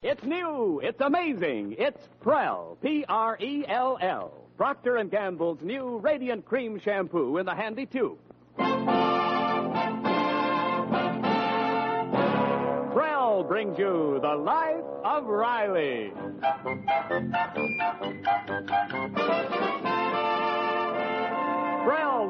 It's 0.00 0.22
new. 0.22 0.80
It's 0.80 1.00
amazing. 1.00 1.74
It's 1.76 1.98
Prell. 2.22 2.76
P-R-E-L-L. 2.82 4.32
Procter 4.56 5.02
& 5.04 5.10
Gamble's 5.10 5.58
new 5.60 5.98
Radiant 5.98 6.44
Cream 6.44 6.80
Shampoo 6.84 7.36
in 7.38 7.46
the 7.46 7.54
handy 7.54 7.84
tube. 7.84 8.16
Prell 12.92 13.42
brings 13.42 13.76
you 13.76 14.20
the 14.22 14.36
life 14.36 14.84
of 15.04 15.24
Riley. 15.24 16.12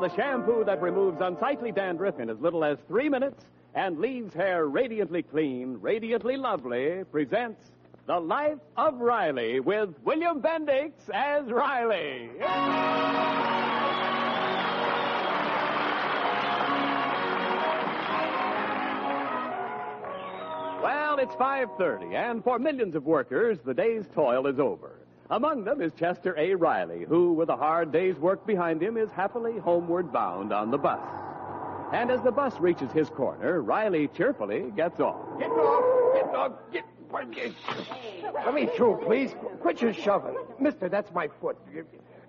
The 0.08 0.16
shampoo 0.16 0.64
that 0.64 0.80
removes 0.80 1.20
unsightly 1.20 1.70
dandruff 1.72 2.18
in 2.18 2.30
as 2.30 2.38
little 2.38 2.64
as 2.64 2.78
three 2.86 3.08
minutes 3.08 3.44
and 3.74 3.98
leaves 3.98 4.32
hair 4.32 4.66
radiantly 4.66 5.22
clean, 5.22 5.76
radiantly 5.80 6.36
lovely, 6.36 7.04
presents 7.10 7.72
The 8.06 8.18
Life 8.18 8.58
of 8.76 8.98
Riley 9.00 9.60
with 9.60 9.90
William 10.04 10.40
Bendix 10.40 10.92
as 11.12 11.44
Riley. 11.50 12.30
Well, 20.82 21.18
it's 21.18 21.34
5:30 21.34 22.14
and 22.14 22.42
for 22.42 22.58
millions 22.58 22.94
of 22.94 23.04
workers, 23.04 23.58
the 23.64 23.74
day's 23.74 24.06
toil 24.14 24.46
is 24.46 24.58
over. 24.58 24.92
Among 25.30 25.64
them 25.64 25.82
is 25.82 25.92
Chester 25.98 26.34
A. 26.38 26.54
Riley, 26.54 27.04
who 27.06 27.34
with 27.34 27.50
a 27.50 27.56
hard 27.56 27.92
day's 27.92 28.16
work 28.16 28.46
behind 28.46 28.82
him 28.82 28.96
is 28.96 29.10
happily 29.10 29.58
homeward 29.58 30.10
bound 30.10 30.52
on 30.54 30.70
the 30.70 30.78
bus. 30.78 31.00
And 31.92 32.10
as 32.10 32.22
the 32.22 32.32
bus 32.32 32.58
reaches 32.58 32.90
his 32.92 33.10
corner, 33.10 33.60
Riley 33.60 34.08
cheerfully 34.08 34.70
gets 34.74 35.00
off. 35.00 35.38
Get 35.38 35.50
off! 35.50 36.14
Get 36.14 36.34
off! 36.34 36.52
Get. 36.72 36.84
Let 37.10 38.52
me 38.52 38.68
through, 38.76 39.00
please. 39.06 39.34
Quit 39.62 39.80
your 39.80 39.94
shoving. 39.94 40.36
Mister, 40.60 40.90
that's 40.90 41.10
my 41.12 41.28
foot. 41.40 41.56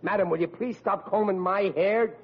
Madam, 0.02 0.30
will 0.30 0.40
you 0.40 0.48
please 0.48 0.78
stop 0.78 1.06
combing 1.10 1.38
my 1.38 1.74
hair? 1.76 2.16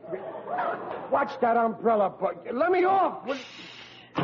Watch 1.12 1.38
that 1.42 1.58
umbrella. 1.58 2.14
Let 2.52 2.72
me 2.72 2.86
off! 2.86 3.26
Will... 3.26 3.38
Uh, 4.16 4.22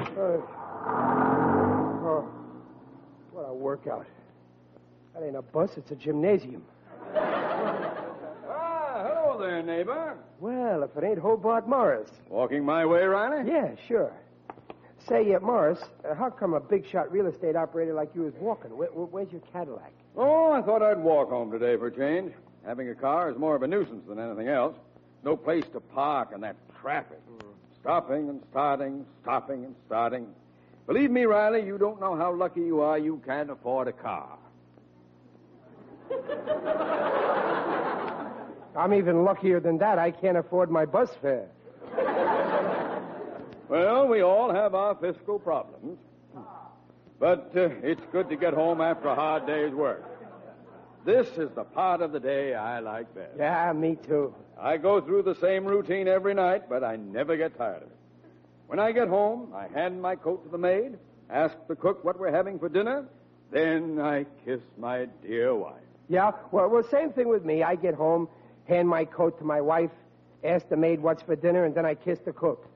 oh, 2.08 2.30
what 3.32 3.42
a 3.50 3.54
workout. 3.54 4.06
That 5.14 5.24
ain't 5.24 5.36
a 5.36 5.42
bus, 5.42 5.72
it's 5.78 5.92
a 5.92 5.96
gymnasium. 5.96 6.64
Ah, 8.54 9.08
hello 9.08 9.40
there, 9.40 9.64
neighbor. 9.64 10.18
Well, 10.42 10.84
if 10.84 10.96
it 10.98 11.04
ain't 11.06 11.20
Hobart 11.20 11.68
Morris. 11.70 12.10
Walking 12.30 12.66
my 12.66 12.86
way, 12.86 13.04
Riley? 13.04 13.50
Yeah, 13.50 13.72
sure. 13.88 14.14
Say, 15.08 15.34
uh, 15.34 15.40
Morris, 15.40 15.80
uh, 16.08 16.14
how 16.14 16.30
come 16.30 16.54
a 16.54 16.60
big 16.60 16.86
shot 16.90 17.12
real 17.12 17.28
estate 17.28 17.56
operator 17.56 17.94
like 17.94 18.10
you 18.14 18.28
is 18.28 18.34
walking? 18.40 18.76
Where, 18.78 18.90
where's 18.90 19.32
your 19.32 19.42
Cadillac? 19.54 19.94
Oh, 20.16 20.52
I 20.52 20.62
thought 20.62 20.84
I'd 20.84 21.00
walk 21.00 21.30
home 21.30 21.50
today 21.50 21.78
for 21.78 21.88
a 21.88 21.96
change. 21.96 22.34
Having 22.66 22.90
a 22.90 22.96
car 22.96 23.32
is 23.32 23.38
more 23.38 23.56
of 23.56 23.64
a 23.64 23.68
nuisance 23.68 24.04
than 24.08 24.20
anything 24.20 24.48
else. 24.50 24.76
No 25.24 25.38
place 25.38 25.66
to 25.74 25.80
park 25.80 26.30
and 26.34 26.44
that 26.44 26.56
traffic. 26.82 27.20
Stopping 27.80 28.30
and 28.30 28.42
starting, 28.52 29.06
stopping 29.22 29.66
and 29.66 29.76
starting. 29.88 30.28
Believe 30.88 31.10
me, 31.10 31.24
Riley, 31.24 31.66
you 31.66 31.78
don't 31.78 32.00
know 32.00 32.16
how 32.16 32.34
lucky 32.34 32.62
you 32.62 32.82
are 32.82 32.98
you 33.00 33.22
can't 33.26 33.50
afford 33.50 33.88
a 33.88 33.94
car. 33.94 34.38
I'm 38.76 38.94
even 38.94 39.24
luckier 39.24 39.60
than 39.60 39.78
that. 39.80 40.00
I 40.00 40.12
can't 40.12 40.38
afford 40.38 40.72
my 40.72 40.86
bus 40.86 41.10
fare. 41.22 41.50
Well, 43.68 44.08
we 44.08 44.22
all 44.22 44.54
have 44.54 44.76
our 44.76 44.96
fiscal 44.96 45.40
problems. 45.40 45.98
But 47.20 47.52
uh, 47.56 47.70
it's 47.84 48.02
good 48.12 48.30
to 48.30 48.36
get 48.36 48.54
home 48.54 48.82
after 48.82 49.08
a 49.08 49.16
hard 49.16 49.46
day's 49.46 49.74
work. 49.74 50.04
This 51.06 51.28
is 51.38 51.50
the 51.56 51.64
part 51.64 52.02
of 52.02 52.12
the 52.12 52.20
day 52.20 52.54
I 52.56 52.80
like 52.80 53.14
best. 53.14 53.34
Yeah, 53.38 53.72
me 53.74 53.96
too. 54.08 54.34
I 54.60 54.78
go 54.78 55.02
through 55.02 55.24
the 55.24 55.36
same 55.36 55.66
routine 55.66 56.08
every 56.08 56.34
night, 56.34 56.68
but 56.68 56.84
I 56.84 56.96
never 56.96 57.38
get 57.38 57.58
tired 57.58 57.84
of 57.84 57.90
it. 57.90 57.98
When 58.68 58.80
I 58.80 58.92
get 58.92 59.08
home, 59.08 59.54
I 59.54 59.68
hand 59.68 60.02
my 60.02 60.16
coat 60.16 60.44
to 60.46 60.50
the 60.50 60.58
maid, 60.58 60.98
ask 61.30 61.56
the 61.68 61.76
cook 61.76 62.04
what 62.04 62.20
we're 62.20 62.32
having 62.32 62.58
for 62.60 62.70
dinner, 62.70 63.06
then 63.52 64.00
I 64.00 64.26
kiss 64.46 64.62
my 64.78 65.08
dear 65.24 65.54
wife. 65.54 65.76
Yeah, 66.12 66.32
well, 66.52 66.68
well, 66.68 66.84
same 66.84 67.14
thing 67.14 67.30
with 67.30 67.46
me. 67.46 67.64
I 67.64 67.76
get 67.76 67.94
home, 67.94 68.28
hand 68.68 68.90
my 68.90 69.06
coat 69.06 69.40
to 69.40 69.46
my 69.46 69.62
wife, 69.62 69.92
ask 70.44 70.68
the 70.68 70.76
maid 70.76 71.02
what's 71.02 71.24
for 71.24 71.38
dinner, 71.38 71.64
and 71.64 71.74
then 71.74 71.86
I 71.86 71.96
kiss 71.96 72.20
the 72.20 72.34
cook. 72.34 72.68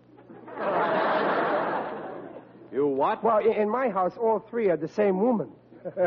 You 2.71 2.87
what? 2.87 3.21
Well, 3.25 3.39
in, 3.39 3.51
in 3.51 3.69
my 3.69 3.89
house, 3.89 4.15
all 4.15 4.39
three 4.39 4.69
are 4.69 4.77
the 4.77 4.87
same 4.87 5.19
woman. 5.19 5.49
Oh! 5.97 6.01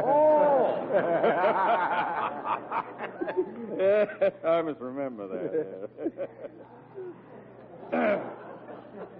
I 4.44 4.62
must 4.62 4.80
remember 4.80 5.28
that. 7.90 8.22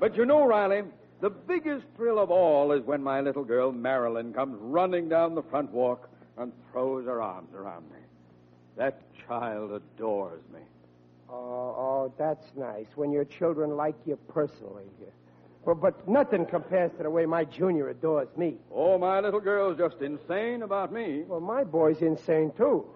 but 0.01 0.17
you 0.17 0.25
know, 0.25 0.47
Riley, 0.47 0.85
the 1.21 1.29
biggest 1.29 1.85
thrill 1.95 2.19
of 2.19 2.31
all 2.31 2.73
is 2.73 2.83
when 2.85 3.03
my 3.03 3.21
little 3.21 3.45
girl, 3.45 3.71
Marilyn, 3.71 4.33
comes 4.33 4.57
running 4.63 5.11
down 5.11 5.35
the 5.35 5.43
front 5.43 5.71
walk 5.73 6.09
and 6.39 6.53
throws 6.73 7.07
her 7.07 7.21
arms 7.21 7.53
around 7.55 7.85
me. 7.91 7.99
That 8.77 9.01
child 9.27 9.73
adores 9.73 10.43
me. 10.53 10.61
Oh, 11.29 11.35
oh, 11.35 12.13
that's 12.17 12.47
nice. 12.57 12.87
When 12.95 13.11
your 13.11 13.25
children 13.25 13.77
like 13.77 13.97
you 14.07 14.17
personally. 14.29 14.85
Well, 15.65 15.75
but 15.75 16.09
nothing 16.09 16.47
compares 16.47 16.93
to 16.93 17.03
the 17.03 17.11
way 17.11 17.27
my 17.27 17.45
junior 17.45 17.91
adores 17.91 18.29
me. 18.37 18.55
Oh, 18.73 18.97
my 18.97 19.21
little 19.21 19.41
girl's 19.41 19.77
just 19.77 20.01
insane 20.01 20.63
about 20.63 20.93
me. 20.93 21.25
Well, 21.27 21.41
my 21.41 21.65
boy's 21.65 22.01
insane, 22.01 22.53
too. 22.57 22.87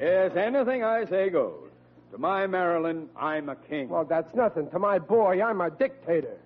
Yes, 0.00 0.36
anything 0.36 0.84
I 0.84 1.04
say 1.06 1.28
goes. 1.28 1.68
To 2.12 2.18
my 2.18 2.46
Marilyn, 2.46 3.08
I'm 3.16 3.48
a 3.50 3.56
king. 3.56 3.88
Well, 3.90 4.04
that's 4.04 4.34
nothing. 4.34 4.70
To 4.70 4.78
my 4.78 4.98
boy, 4.98 5.42
I'm 5.42 5.60
a 5.60 5.68
dictator. 5.70 6.38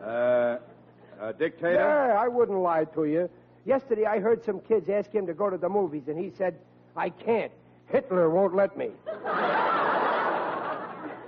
Uh, 0.00 0.58
a 1.26 1.32
dictator? 1.32 1.74
Yeah, 1.74 2.16
I 2.18 2.28
wouldn't 2.28 2.58
lie 2.58 2.84
to 2.84 3.04
you. 3.04 3.28
Yesterday 3.64 4.04
I 4.06 4.20
heard 4.20 4.44
some 4.44 4.60
kids 4.60 4.88
ask 4.88 5.10
him 5.10 5.26
to 5.26 5.34
go 5.34 5.50
to 5.50 5.58
the 5.58 5.68
movies, 5.68 6.04
and 6.06 6.18
he 6.18 6.32
said, 6.36 6.54
I 6.96 7.10
can't. 7.10 7.52
Hitler 7.88 8.30
won't 8.30 8.54
let 8.54 8.76
me. 8.76 8.90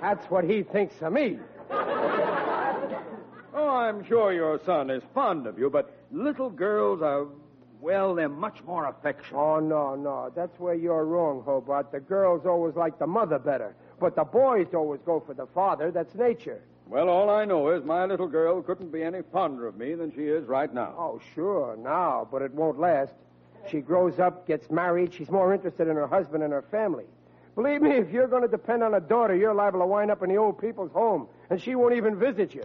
That's 0.01 0.25
what 0.31 0.45
he 0.45 0.63
thinks 0.63 0.95
of 1.03 1.13
me. 1.13 1.39
Oh, 3.55 3.71
I'm 3.71 4.05
sure 4.05 4.33
your 4.33 4.61
son 4.65 4.89
is 4.91 5.03
fond 5.13 5.47
of 5.47 5.59
you, 5.59 5.69
but 5.69 5.93
little 6.13 6.49
girls 6.49 7.03
are, 7.03 7.27
well, 7.81 8.15
they're 8.15 8.29
much 8.29 8.63
more 8.65 8.87
affectionate. 8.87 9.39
Oh, 9.39 9.59
no, 9.59 9.97
no. 9.97 10.31
That's 10.35 10.59
where 10.61 10.75
you're 10.75 11.05
wrong, 11.05 11.43
Hobart. 11.45 11.91
The 11.91 11.99
girls 12.01 12.47
always 12.47 12.77
like 12.77 12.99
the 13.01 13.07
mother 13.07 13.39
better, 13.39 13.75
but 13.99 14.15
the 14.15 14.25
boys 14.25 14.69
always 14.75 15.01
go 15.05 15.21
for 15.27 15.35
the 15.35 15.47
father. 15.47 15.91
That's 15.91 16.15
nature. 16.15 16.61
Well, 16.89 17.11
all 17.11 17.29
I 17.29 17.45
know 17.45 17.69
is 17.69 17.85
my 17.85 18.07
little 18.07 18.27
girl 18.29 18.63
couldn't 18.63 18.91
be 18.91 19.03
any 19.03 19.21
fonder 19.31 19.67
of 19.67 19.77
me 19.77 19.95
than 19.95 20.11
she 20.11 20.23
is 20.23 20.47
right 20.47 20.73
now. 20.73 20.95
Oh, 20.97 21.21
sure, 21.35 21.77
now, 21.77 22.27
but 22.31 22.41
it 22.41 22.53
won't 22.55 22.81
last. 22.81 23.13
She 23.71 23.81
grows 23.81 24.19
up, 24.19 24.47
gets 24.47 24.71
married, 24.71 25.13
she's 25.13 25.31
more 25.31 25.53
interested 25.53 25.87
in 25.89 25.97
her 25.97 26.07
husband 26.07 26.43
and 26.43 26.51
her 26.51 26.63
family. 26.71 27.05
Believe 27.57 27.83
me, 27.83 27.91
if 27.91 28.11
you're 28.11 28.27
going 28.27 28.41
to 28.41 28.49
depend 28.49 28.83
on 28.83 28.95
a 28.95 29.01
daughter, 29.01 29.37
you're 29.37 29.53
liable 29.53 29.81
to 29.81 29.87
wind 29.87 30.11
up 30.11 30.23
in 30.23 30.31
the 30.31 30.37
old 30.37 30.59
people's 30.59 30.93
home, 30.93 31.29
and 31.51 31.61
she 31.61 31.75
won't 31.75 31.95
even 31.95 32.19
visit 32.19 32.55
you. 32.55 32.65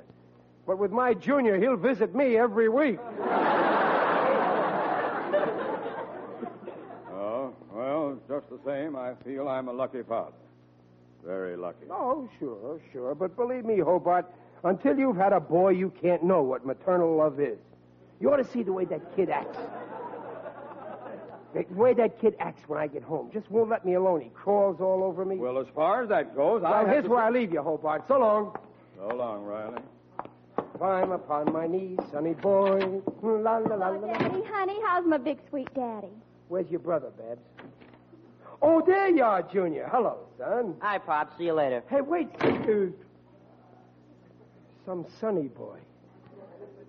But 0.66 0.78
with 0.78 0.92
my 0.92 1.14
junior, 1.14 1.60
he'll 1.60 1.76
visit 1.76 2.16
me 2.16 2.38
every 2.38 2.70
week. 2.70 3.00
Oh, 7.16 7.54
well, 7.72 8.20
just 8.28 8.50
the 8.50 8.60
same, 8.66 8.96
I 8.96 9.14
feel 9.26 9.48
I'm 9.48 9.68
a 9.68 9.74
lucky 9.74 10.04
father. 10.04 10.34
Very 11.26 11.56
lucky. 11.56 11.86
Oh, 11.90 12.30
sure, 12.40 12.82
sure. 12.92 13.16
But 13.16 13.36
believe 13.36 13.66
me, 13.66 13.80
Hobart, 13.80 14.26
until 14.64 14.98
you've 14.98 15.16
had 15.16 15.34
a 15.34 15.40
boy, 15.40 15.70
you 15.70 15.92
can't 16.02 16.24
know 16.24 16.42
what 16.42 16.66
maternal 16.66 17.16
love 17.16 17.40
is. 17.40 17.58
You 18.20 18.32
ought 18.32 18.38
to 18.38 18.46
see 18.46 18.64
the 18.64 18.74
way 18.74 18.86
that 18.86 19.16
kid 19.16 19.30
acts. 19.30 19.58
The 21.54 21.66
way 21.70 21.94
that 21.94 22.20
kid 22.20 22.36
acts 22.40 22.68
when 22.68 22.80
I 22.80 22.88
get 22.88 23.04
home. 23.04 23.30
Just 23.32 23.50
won't 23.52 23.70
let 23.70 23.86
me 23.86 23.94
alone. 23.94 24.22
He 24.22 24.30
crawls 24.30 24.82
all 24.82 25.04
over 25.04 25.24
me. 25.24 25.36
Well, 25.36 25.60
as 25.60 25.68
far 25.76 26.02
as 26.02 26.10
that 26.10 26.36
goes, 26.36 26.64
Well, 26.64 26.74
I 26.74 26.86
here's 26.90 27.08
where 27.08 27.22
I 27.22 27.30
leave 27.30 27.54
you, 27.54 27.62
Hobart. 27.62 28.08
So 28.08 28.18
long. 28.18 28.58
So 28.98 29.08
long, 29.16 29.44
Riley. 29.44 29.82
Climb 30.78 31.12
upon 31.12 31.54
my 31.54 31.68
knees, 31.68 32.00
sonny 32.12 32.34
boy. 32.34 32.80
Hmm, 32.82 33.44
la 33.44 33.58
la 33.58 33.76
la 33.76 33.90
la. 33.90 33.90
la. 33.90 34.08
Oh, 34.08 34.14
daddy, 34.14 34.42
honey, 34.52 34.80
how's 34.84 35.06
my 35.06 35.18
big 35.18 35.38
sweet 35.50 35.72
daddy? 35.76 36.08
Where's 36.48 36.70
your 36.70 36.80
brother, 36.80 37.12
Babs? 37.18 37.42
Oh, 38.66 38.82
there 38.86 39.10
you 39.10 39.24
are, 39.24 39.44
Junior. 39.44 39.90
Hello, 39.92 40.20
son. 40.38 40.76
Hi, 40.80 40.98
Pop. 40.98 41.38
See 41.38 41.44
you 41.44 41.54
later. 41.54 41.84
Hey, 41.90 42.00
wait. 42.00 42.30
uh, 42.40 42.86
Some 44.86 45.06
sonny 45.20 45.50
boy. 45.50 45.80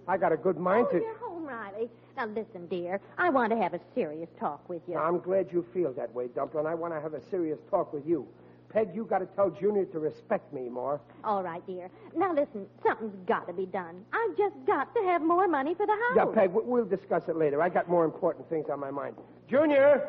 I 0.06 0.17
got 0.17 0.31
a 0.32 0.37
good 0.37 0.56
mind 0.56 0.87
oh, 0.91 0.93
to. 0.93 1.03
you're 1.05 1.19
home, 1.19 1.44
Riley. 1.44 1.88
Now 2.17 2.26
listen, 2.26 2.69
dear. 2.69 3.00
I 3.19 3.29
want 3.29 3.50
to 3.50 3.56
have 3.59 3.75
a 3.75 3.81
serious 3.93 4.29
talk 4.38 4.69
with 4.69 4.82
you. 4.87 4.97
I'm 4.97 5.19
glad 5.19 5.49
you 5.50 5.67
feel 5.75 5.93
that 5.94 6.15
way, 6.15 6.29
Dumplin'. 6.29 6.65
I 6.67 6.75
want 6.75 6.94
to 6.94 7.00
have 7.00 7.15
a 7.15 7.21
serious 7.29 7.59
talk 7.71 7.93
with 7.93 8.06
you. 8.06 8.25
Peg, 8.69 8.91
you 8.94 9.05
got 9.05 9.19
to 9.19 9.26
tell 9.26 9.50
Junior 9.50 9.85
to 9.87 9.99
respect 9.99 10.53
me 10.53 10.69
more. 10.69 11.00
All 11.25 11.43
right, 11.43 11.65
dear. 11.67 11.91
Now 12.17 12.32
listen, 12.35 12.67
something's 12.87 13.17
got 13.26 13.49
to 13.49 13.53
be 13.53 13.67
done. 13.67 14.05
I've 14.12 14.37
just 14.37 14.55
got 14.67 14.94
to 14.94 15.03
have 15.03 15.23
more 15.23 15.49
money 15.49 15.75
for 15.75 15.87
the 15.87 15.93
house. 15.93 16.17
Yeah, 16.17 16.26
Peg, 16.35 16.50
we- 16.53 16.62
we'll 16.62 16.85
discuss 16.85 17.25
it 17.29 17.37
later. 17.37 17.61
I 17.61 17.69
got 17.69 17.88
more 17.88 18.05
important 18.05 18.49
things 18.49 18.67
on 18.71 18.79
my 18.79 18.91
mind. 18.93 19.17
Junior! 19.49 20.09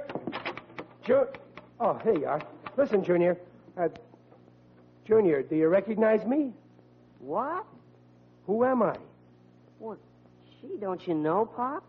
Ju- 1.04 1.28
oh, 1.80 1.98
here 2.04 2.18
you 2.18 2.26
are. 2.28 2.42
Listen, 2.78 3.04
Junior. 3.04 3.38
Uh, 3.78 3.90
Junior, 5.06 5.44
do 5.44 5.56
you 5.56 5.68
recognize 5.68 6.26
me? 6.26 6.52
What? 7.20 7.66
Who 8.48 8.64
am 8.64 8.84
I? 8.84 8.96
Well, 9.80 9.98
gee, 10.62 10.78
don't 10.80 11.06
you 11.08 11.14
know, 11.14 11.46
Pop? 11.46 11.84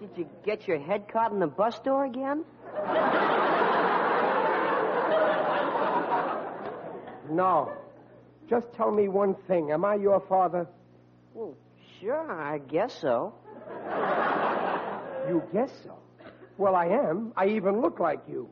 Did 0.00 0.10
you 0.16 0.28
get 0.44 0.68
your 0.68 0.78
head 0.78 1.08
caught 1.08 1.32
in 1.32 1.38
the 1.38 1.46
bus 1.46 1.78
door 1.80 2.04
again? 2.04 2.44
No. 7.30 7.72
Just 8.48 8.72
tell 8.74 8.90
me 8.90 9.08
one 9.08 9.34
thing. 9.48 9.72
Am 9.72 9.84
I 9.84 9.96
your 9.96 10.20
father? 10.28 10.66
Well, 11.34 11.54
sure, 12.00 12.30
I 12.30 12.58
guess 12.58 12.96
so. 13.00 13.34
You 15.28 15.42
guess 15.52 15.72
so. 15.82 15.98
Well, 16.56 16.76
I 16.76 16.86
am. 16.86 17.32
I 17.36 17.48
even 17.48 17.80
look 17.80 17.98
like 17.98 18.20
you. 18.28 18.48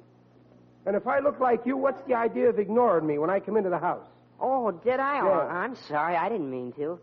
And 0.87 0.97
if 0.97 1.07
I 1.07 1.19
look 1.21 1.41
like 1.41 1.65
you, 1.65 1.77
what's 1.77 2.03
the 2.07 2.15
idea 2.15 2.49
of 2.49 2.59
ignoring 2.59 3.07
me 3.07 3.19
when 3.19 3.31
I 3.31 3.41
come 3.41 3.57
into 3.57 3.71
the 3.71 3.79
house? 3.79 4.05
Oh, 4.41 4.71
did 4.71 5.01
I? 5.01 5.21
Oh, 5.21 5.49
I'm 5.49 5.77
sorry. 5.89 6.17
I 6.17 6.29
didn't 6.29 6.51
mean 6.51 6.73
to. 6.73 6.99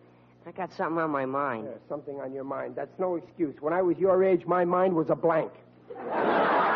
I 0.46 0.52
got 0.52 0.72
something 0.74 0.98
on 0.98 1.10
my 1.10 1.26
mind. 1.26 1.68
There's 1.68 1.80
something 1.88 2.20
on 2.20 2.34
your 2.34 2.44
mind. 2.44 2.76
That's 2.76 2.98
no 3.00 3.16
excuse. 3.16 3.56
When 3.60 3.74
I 3.74 3.82
was 3.82 3.98
your 3.98 4.24
age, 4.24 4.46
my 4.46 4.66
mind 4.66 4.96
was 4.96 5.10
a 5.10 5.16
blank. 5.16 5.52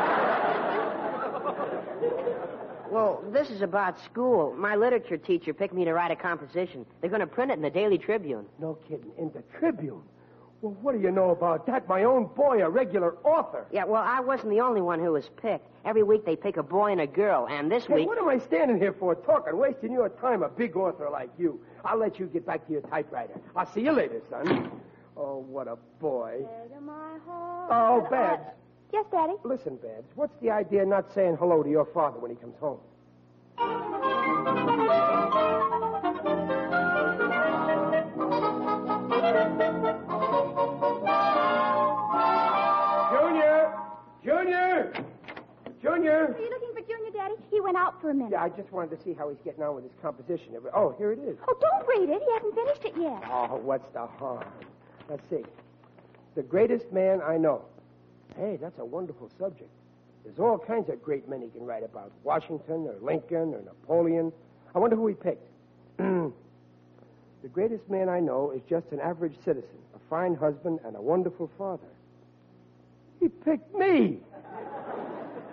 Well, 2.95 3.21
this 3.33 3.49
is 3.49 3.61
about 3.61 3.99
school. 4.05 4.53
My 4.57 4.77
literature 4.77 5.17
teacher 5.17 5.53
picked 5.53 5.73
me 5.73 5.83
to 5.83 5.91
write 5.91 6.11
a 6.11 6.15
composition. 6.15 6.85
They're 7.01 7.09
going 7.09 7.19
to 7.19 7.27
print 7.27 7.51
it 7.51 7.55
in 7.55 7.61
the 7.61 7.69
Daily 7.69 7.97
Tribune. 7.97 8.45
No 8.57 8.77
kidding. 8.87 9.11
In 9.17 9.31
the 9.33 9.43
Tribune. 9.59 10.01
Well, 10.61 10.75
what 10.81 10.93
do 10.95 11.01
you 11.01 11.11
know 11.11 11.29
about 11.31 11.65
that? 11.67 11.87
My 11.87 12.03
own 12.05 12.27
boy, 12.35 12.63
a 12.63 12.69
regular 12.69 13.15
author. 13.23 13.67
Yeah, 13.71 13.83
well, 13.85 14.01
I 14.03 14.19
wasn't 14.19 14.49
the 14.49 14.61
only 14.61 14.81
one 14.81 14.99
who 14.99 15.11
was 15.11 15.29
picked. 15.41 15.67
Every 15.85 16.01
week 16.01 16.25
they 16.25 16.35
pick 16.35 16.57
a 16.57 16.63
boy 16.63 16.91
and 16.91 17.01
a 17.01 17.07
girl, 17.07 17.45
and 17.49 17.71
this 17.71 17.85
Hey, 17.85 17.93
week. 17.95 18.07
what 18.07 18.17
am 18.17 18.27
I 18.27 18.39
standing 18.39 18.77
here 18.79 18.93
for 18.93 19.13
talking, 19.13 19.55
wasting 19.57 19.91
your 19.91 20.09
time, 20.09 20.41
a 20.43 20.49
big 20.49 20.75
author 20.75 21.07
like 21.11 21.29
you? 21.37 21.59
I'll 21.83 21.97
let 21.97 22.17
you 22.19 22.25
get 22.25 22.45
back 22.45 22.65
to 22.67 22.71
your 22.71 22.81
typewriter. 22.81 23.39
I'll 23.55 23.67
see 23.71 23.81
you 23.81 23.91
later, 23.91 24.21
son. 24.29 24.71
Oh, 25.17 25.45
what 25.47 25.67
a 25.67 25.77
boy. 25.99 26.45
Oh, 27.69 28.07
Babs. 28.09 28.43
Yes, 28.91 29.05
Daddy. 29.11 29.33
Listen, 29.43 29.75
Babs, 29.75 30.07
what's 30.15 30.35
the 30.41 30.49
idea 30.49 30.81
of 30.83 30.87
not 30.87 31.13
saying 31.13 31.35
hello 31.37 31.61
to 31.63 31.69
your 31.69 31.85
father 31.85 32.17
when 32.19 32.31
he 32.31 32.37
comes 32.37 32.55
home? 32.59 32.79
Went 47.65 47.77
out 47.77 47.99
for 47.99 48.11
a 48.11 48.13
minute. 48.13 48.31
Yeah, 48.31 48.43
I 48.43 48.49
just 48.49 48.71
wanted 48.71 48.95
to 48.95 49.03
see 49.03 49.13
how 49.13 49.27
he's 49.27 49.39
getting 49.43 49.63
on 49.63 49.73
with 49.73 49.85
his 49.85 49.93
composition. 49.99 50.53
Oh, 50.73 50.93
here 50.99 51.11
it 51.11 51.19
is. 51.19 51.35
Oh, 51.47 51.57
don't 51.59 51.87
read 51.87 52.09
it. 52.09 52.21
He 52.21 52.33
hasn't 52.33 52.53
finished 52.53 52.85
it 52.85 52.93
yet. 52.95 53.23
Oh, 53.27 53.57
what's 53.57 53.91
the 53.91 54.05
harm? 54.05 54.45
Let's 55.09 55.27
see. 55.31 55.43
The 56.35 56.43
greatest 56.43 56.91
man 56.91 57.21
I 57.25 57.37
know. 57.37 57.63
Hey, 58.37 58.59
that's 58.61 58.77
a 58.77 58.85
wonderful 58.85 59.31
subject. 59.39 59.69
There's 60.23 60.37
all 60.37 60.59
kinds 60.59 60.89
of 60.89 61.01
great 61.01 61.27
men 61.27 61.41
he 61.41 61.47
can 61.47 61.65
write 61.65 61.83
about. 61.83 62.11
Washington 62.23 62.87
or 62.87 62.95
Lincoln 63.01 63.55
or 63.55 63.61
Napoleon. 63.61 64.31
I 64.75 64.79
wonder 64.79 64.95
who 64.95 65.07
he 65.07 65.15
picked. 65.15 65.47
the 65.97 66.31
greatest 67.51 67.89
man 67.89 68.09
I 68.09 68.19
know 68.19 68.51
is 68.51 68.61
just 68.69 68.91
an 68.91 68.99
average 68.99 69.35
citizen, 69.43 69.77
a 69.95 69.99
fine 70.09 70.35
husband, 70.35 70.81
and 70.85 70.95
a 70.95 71.01
wonderful 71.01 71.49
father. 71.57 71.87
He 73.19 73.27
picked 73.27 73.73
me. 73.73 74.19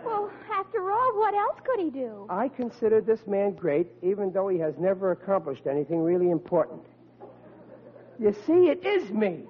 Well, 0.04 0.30
after 0.64 0.90
all, 0.90 1.18
what 1.18 1.34
else 1.34 1.58
could 1.64 1.80
he 1.80 1.90
do? 1.90 2.26
I 2.28 2.48
consider 2.48 3.00
this 3.00 3.26
man 3.26 3.52
great, 3.54 3.88
even 4.02 4.32
though 4.32 4.48
he 4.48 4.58
has 4.58 4.74
never 4.78 5.10
accomplished 5.10 5.66
anything 5.66 6.02
really 6.02 6.30
important. 6.30 6.82
You 8.20 8.32
see, 8.46 8.68
it 8.68 8.84
is 8.84 9.10
me. 9.10 9.40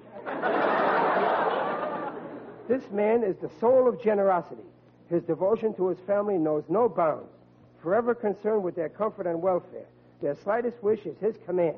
this 2.67 2.83
man 2.91 3.23
is 3.23 3.35
the 3.37 3.49
soul 3.59 3.87
of 3.87 4.01
generosity. 4.01 4.63
His 5.09 5.21
devotion 5.23 5.75
to 5.75 5.89
his 5.89 5.99
family 6.07 6.37
knows 6.37 6.63
no 6.67 6.89
bounds, 6.89 7.29
forever 7.83 8.15
concerned 8.15 8.63
with 8.63 8.75
their 8.75 8.89
comfort 8.89 9.27
and 9.27 9.39
welfare. 9.41 9.85
Their 10.21 10.35
slightest 10.43 10.81
wish 10.81 11.05
is 11.05 11.17
his 11.19 11.35
command. 11.45 11.77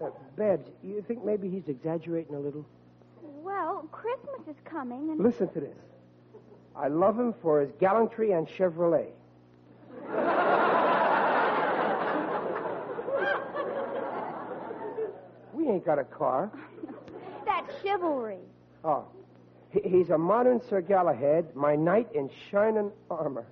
Uh, 0.00 0.10
Babs, 0.36 0.68
you 0.84 1.02
think 1.08 1.24
maybe 1.24 1.48
he's 1.48 1.66
exaggerating 1.66 2.36
a 2.36 2.38
little? 2.38 2.64
Well, 3.22 3.88
Christmas 3.90 4.46
is 4.48 4.56
coming, 4.64 5.10
and 5.10 5.18
Listen 5.18 5.48
to 5.54 5.60
this. 5.60 5.76
I 6.78 6.88
love 6.88 7.18
him 7.18 7.34
for 7.40 7.60
his 7.60 7.70
gallantry 7.80 8.32
and 8.32 8.46
Chevrolet. 8.46 9.06
we 15.54 15.68
ain't 15.68 15.84
got 15.86 15.98
a 15.98 16.04
car. 16.04 16.50
that's 17.46 17.72
chivalry. 17.82 18.38
Oh. 18.84 19.06
He's 19.84 20.10
a 20.10 20.18
modern 20.18 20.60
Sir 20.68 20.80
Galahad, 20.80 21.54
my 21.54 21.76
knight 21.76 22.08
in 22.14 22.30
shining 22.50 22.92
armor. 23.10 23.46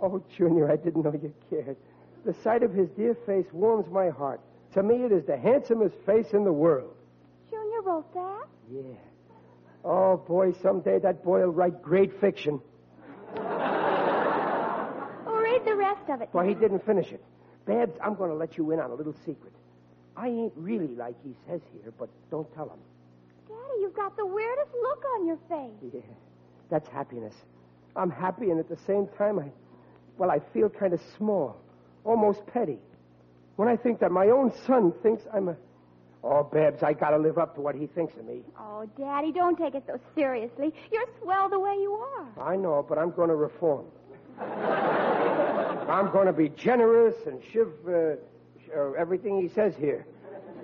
Oh, 0.00 0.22
Junior, 0.36 0.70
I 0.70 0.76
didn't 0.76 1.02
know 1.02 1.12
you 1.12 1.32
cared. 1.50 1.76
The 2.24 2.34
sight 2.42 2.62
of 2.62 2.72
his 2.72 2.88
dear 2.90 3.14
face 3.26 3.46
warms 3.52 3.90
my 3.90 4.08
heart. 4.08 4.40
To 4.74 4.82
me, 4.82 5.04
it 5.04 5.12
is 5.12 5.24
the 5.24 5.36
handsomest 5.36 5.94
face 6.04 6.32
in 6.32 6.44
the 6.44 6.52
world. 6.52 6.94
Junior 7.50 7.80
wrote 7.82 8.12
that? 8.14 8.46
Yeah. 8.70 8.82
Oh, 9.84 10.16
boy, 10.16 10.52
someday 10.62 10.98
that 11.00 11.24
boy 11.24 11.40
will 11.40 11.52
write 11.52 11.82
great 11.82 12.20
fiction. 12.20 12.60
Well, 13.34 15.36
read 15.36 15.64
the 15.64 15.76
rest 15.76 16.08
of 16.08 16.20
it. 16.20 16.28
Well, 16.32 16.46
he 16.46 16.54
didn't 16.54 16.84
finish 16.84 17.12
it. 17.12 17.22
Babs, 17.66 17.98
I'm 18.02 18.14
going 18.14 18.30
to 18.30 18.36
let 18.36 18.56
you 18.56 18.70
in 18.72 18.80
on 18.80 18.90
a 18.90 18.94
little 18.94 19.14
secret. 19.24 19.52
I 20.16 20.28
ain't 20.28 20.52
really 20.56 20.88
like 20.88 21.14
he 21.22 21.34
says 21.46 21.60
here, 21.72 21.92
but 21.98 22.08
don't 22.30 22.52
tell 22.54 22.68
him. 22.68 22.78
Daddy, 23.46 23.80
you've 23.80 23.94
got 23.94 24.16
the 24.16 24.26
weirdest 24.26 24.70
look 24.82 25.04
on 25.14 25.26
your 25.26 25.38
face. 25.48 25.92
Yeah, 25.94 26.00
that's 26.70 26.88
happiness. 26.88 27.34
I'm 27.94 28.10
happy, 28.10 28.50
and 28.50 28.58
at 28.58 28.68
the 28.68 28.78
same 28.86 29.06
time, 29.16 29.38
I, 29.38 29.50
well, 30.16 30.30
I 30.30 30.40
feel 30.52 30.68
kind 30.68 30.92
of 30.92 31.00
small, 31.16 31.60
almost 32.04 32.44
petty. 32.46 32.78
When 33.56 33.68
I 33.68 33.76
think 33.76 34.00
that 34.00 34.10
my 34.10 34.28
own 34.28 34.52
son 34.66 34.92
thinks 35.02 35.22
I'm 35.32 35.48
a. 35.48 35.56
Oh, 36.24 36.42
Babs, 36.42 36.82
I 36.82 36.92
gotta 36.92 37.16
live 37.16 37.38
up 37.38 37.54
to 37.54 37.60
what 37.60 37.74
he 37.74 37.86
thinks 37.86 38.16
of 38.16 38.24
me. 38.24 38.40
Oh, 38.58 38.88
Daddy, 38.98 39.30
don't 39.30 39.56
take 39.56 39.74
it 39.74 39.84
so 39.86 40.00
seriously. 40.16 40.74
You're 40.92 41.06
swell 41.22 41.48
the 41.48 41.58
way 41.58 41.74
you 41.74 41.92
are. 41.92 42.26
I 42.40 42.56
know, 42.56 42.84
but 42.86 42.98
I'm 42.98 43.12
going 43.12 43.28
to 43.28 43.36
reform. 43.36 43.86
I'm 44.40 46.10
going 46.10 46.26
to 46.26 46.32
be 46.32 46.48
generous 46.50 47.14
and 47.26 47.40
shiv 47.52 47.68
uh, 47.88 48.16
uh, 48.76 48.92
everything 48.92 49.40
he 49.40 49.48
says 49.48 49.74
here. 49.76 50.06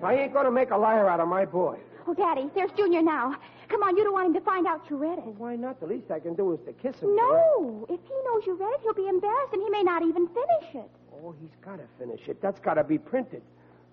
I 0.03 0.15
ain't 0.15 0.33
going 0.33 0.45
to 0.45 0.51
make 0.51 0.71
a 0.71 0.77
liar 0.77 1.09
out 1.09 1.21
of 1.21 1.29
my 1.29 1.45
boy. 1.45 1.79
Oh, 2.07 2.15
Daddy, 2.15 2.51
there's 2.55 2.71
Junior 2.73 3.03
now. 3.03 3.37
Come 3.69 3.83
on, 3.83 3.97
you 3.97 4.05
don't 4.05 4.13
want 4.13 4.27
him 4.27 4.35
to 4.35 4.41
find 4.41 4.67
out 4.67 4.83
you 4.91 4.97
read 4.97 5.19
it. 5.19 5.25
Why 5.25 5.57
not? 5.57 5.81
The 5.81 5.87
least 5.87 6.11
I 6.11 6.21
can 6.21 6.35
do 6.35 6.53
is 6.53 6.61
to 6.67 6.73
kiss 6.73 7.01
him. 7.01 7.17
No, 7.17 7.87
if 7.89 8.01
he 8.07 8.15
knows 8.27 8.43
you 8.47 8.55
read 8.55 8.75
it, 8.75 8.81
he'll 8.83 8.93
be 8.93 9.09
embarrassed 9.09 9.53
and 9.55 9.63
he 9.63 9.71
may 9.71 9.83
not 9.83 10.03
even 10.03 10.29
finish 10.29 10.75
it. 10.75 10.91
Oh, 11.15 11.35
he's 11.41 11.55
got 11.65 11.77
to 11.77 11.85
finish 11.99 12.21
it. 12.29 12.43
That's 12.43 12.61
got 12.61 12.75
to 12.75 12.85
be 12.85 12.99
printed. 12.99 13.43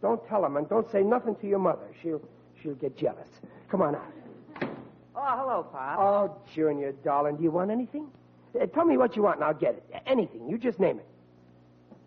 Don't 0.01 0.25
tell 0.27 0.43
him, 0.45 0.57
and 0.57 0.67
don't 0.67 0.89
say 0.91 1.01
nothing 1.03 1.35
to 1.35 1.47
your 1.47 1.59
mother. 1.59 1.87
She'll 2.01 2.21
she'll 2.61 2.75
get 2.75 2.97
jealous. 2.97 3.27
Come 3.69 3.81
on 3.81 3.95
out. 3.95 4.11
Oh, 5.15 5.37
hello, 5.37 5.63
Pop. 5.71 5.99
Oh, 5.99 6.37
Junior, 6.55 6.93
darling, 7.03 7.37
do 7.37 7.43
you 7.43 7.51
want 7.51 7.69
anything? 7.69 8.07
Uh, 8.59 8.65
tell 8.65 8.85
me 8.85 8.97
what 8.97 9.15
you 9.15 9.21
want, 9.21 9.37
and 9.37 9.43
I'll 9.45 9.53
get 9.53 9.75
it. 9.75 10.01
Anything. 10.07 10.49
You 10.49 10.57
just 10.57 10.79
name 10.79 10.97
it. 10.99 11.05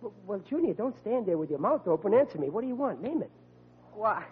Well, 0.01 0.13
well, 0.27 0.39
Junior, 0.41 0.75
don't 0.75 0.99
stand 1.01 1.27
there 1.27 1.39
with 1.39 1.51
your 1.51 1.59
mouth 1.61 1.87
open. 1.87 2.13
Answer 2.13 2.39
me. 2.39 2.51
What 2.51 2.63
do 2.63 2.67
you 2.67 2.75
want? 2.75 3.01
Name 3.03 3.23
it. 3.23 3.31
Why, 3.95 4.25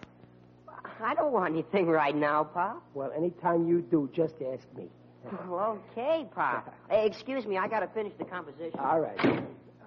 I 1.01 1.13
don't 1.15 1.31
want 1.31 1.53
anything 1.53 1.87
right 1.87 2.15
now, 2.15 2.43
Pop. 2.43 2.83
Well, 2.93 3.11
anytime 3.15 3.67
you 3.67 3.81
do, 3.81 4.09
just 4.13 4.35
ask 4.53 4.65
me. 4.75 4.89
Well, 5.47 5.79
okay, 5.91 6.25
Pop. 6.35 6.73
Hey, 6.89 7.05
excuse 7.07 7.45
me, 7.45 7.57
I 7.57 7.67
gotta 7.67 7.87
finish 7.87 8.13
the 8.17 8.25
composition. 8.25 8.79
All 8.79 8.99
right. 8.99 9.43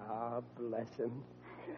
Ah, 0.09 0.41
bless 0.57 0.89
him. 0.95 1.11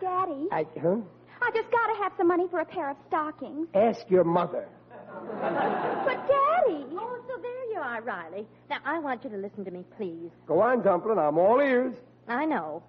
Daddy, 0.01 0.47
I, 0.51 0.65
huh? 0.81 0.97
I 1.41 1.51
just 1.53 1.71
gotta 1.71 1.95
have 2.03 2.11
some 2.17 2.27
money 2.27 2.47
for 2.49 2.59
a 2.59 2.65
pair 2.65 2.89
of 2.89 2.97
stockings. 3.07 3.67
Ask 3.73 4.09
your 4.09 4.23
mother. 4.23 4.67
But, 5.09 6.27
Daddy. 6.27 6.85
Oh, 6.93 7.17
so 7.27 7.41
there 7.41 7.65
you 7.71 7.79
are, 7.81 8.01
Riley. 8.01 8.45
Now, 8.69 8.77
I 8.85 8.99
want 8.99 9.23
you 9.23 9.29
to 9.31 9.37
listen 9.37 9.65
to 9.65 9.71
me, 9.71 9.83
please. 9.97 10.29
Go 10.47 10.61
on, 10.61 10.81
Dumpling. 10.81 11.17
I'm 11.17 11.37
all 11.37 11.59
ears. 11.59 11.95
I 12.27 12.45
know. 12.45 12.83